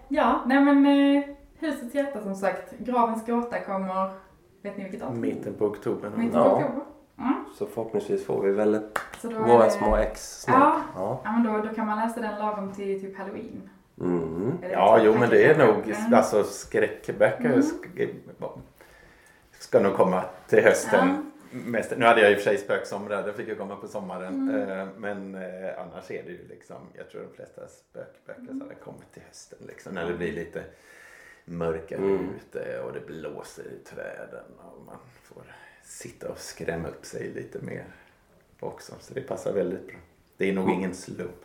Ja, 0.09 0.43
nej 0.47 0.61
men 0.61 0.87
eh, 0.87 1.25
Husets 1.59 1.95
hjärta 1.95 2.21
som 2.21 2.35
sagt. 2.35 2.79
Gravens 2.79 3.27
gåta 3.27 3.61
kommer, 3.61 4.11
vet 4.63 4.77
ni 4.77 4.83
vilket 4.83 5.01
datum? 5.01 5.21
Mitten 5.21 5.55
på 5.55 5.67
oktober. 5.67 6.11
Mitten 6.17 6.33
på 6.33 6.39
ja. 6.39 6.57
oktober. 6.57 6.85
Mm. 7.19 7.45
Så 7.59 7.67
förhoppningsvis 7.67 8.27
får 8.27 8.43
vi 8.43 8.53
väl 8.53 8.81
våra 9.23 9.71
små 9.71 9.97
ex 9.97 10.41
snart. 10.41 10.83
Ja, 10.95 11.03
ja. 11.03 11.21
ja 11.25 11.33
men 11.33 11.45
då, 11.45 11.69
då 11.69 11.75
kan 11.75 11.87
man 11.87 11.99
läsa 11.99 12.21
den 12.21 12.39
lagom 12.39 12.73
till 12.73 13.01
typ 13.01 13.19
halloween. 13.19 13.71
Mm. 14.01 14.59
Ja, 14.71 15.01
jo 15.05 15.19
men 15.19 15.31
det 15.31 15.45
är 15.45 15.59
nog, 15.59 15.89
mm. 15.89 16.15
alltså 16.15 16.45
skräckböcker 16.45 17.45
mm. 17.45 17.63
ska 19.59 19.81
nog 19.81 19.95
komma 19.95 20.25
till 20.49 20.63
hösten. 20.63 21.09
Ja. 21.09 21.23
Nu 21.97 22.07
hade 22.07 22.21
jag 22.21 22.33
i 22.33 22.35
och 22.35 22.39
för 22.39 22.45
sig 22.45 22.59
spöksomrar, 22.59 23.23
det 23.23 23.33
fick 23.33 23.49
jag 23.49 23.59
komma 23.59 23.77
på 23.77 23.89
sommaren. 23.89 24.51
Mm. 24.51 24.71
Eh, 24.71 24.87
men 24.97 25.35
eh, 25.35 25.81
annars 25.81 26.11
är 26.11 26.23
det 26.23 26.31
ju 26.31 26.49
liksom, 26.49 26.77
jag 26.95 27.11
tror 27.11 27.23
de 27.23 27.37
flesta 27.37 27.69
spökböcker 27.69 28.41
mm. 28.41 28.61
hade 28.61 28.75
kommit 28.75 29.13
till 29.13 29.23
hösten 29.23 29.59
liksom. 29.67 29.95
När 29.95 30.07
det 30.07 30.15
blir 30.15 30.33
lite 30.33 30.65
mörkare 31.45 31.99
mm. 31.99 32.29
ute 32.37 32.81
och 32.81 32.93
det 32.93 33.07
blåser 33.07 33.63
i 33.63 33.85
träden 33.85 34.45
och 34.59 34.83
man 34.87 34.99
får 35.23 35.43
sitta 35.83 36.29
och 36.29 36.39
skrämma 36.39 36.89
upp 36.89 37.05
sig 37.05 37.33
lite 37.35 37.59
mer 37.59 37.85
också. 38.61 38.95
Så 39.01 39.15
det 39.15 39.21
passar 39.21 39.53
väldigt 39.53 39.87
bra. 39.87 39.97
Det 40.37 40.49
är 40.49 40.53
nog 40.53 40.65
mm. 40.65 40.79
ingen 40.79 40.95
slump. 40.95 41.45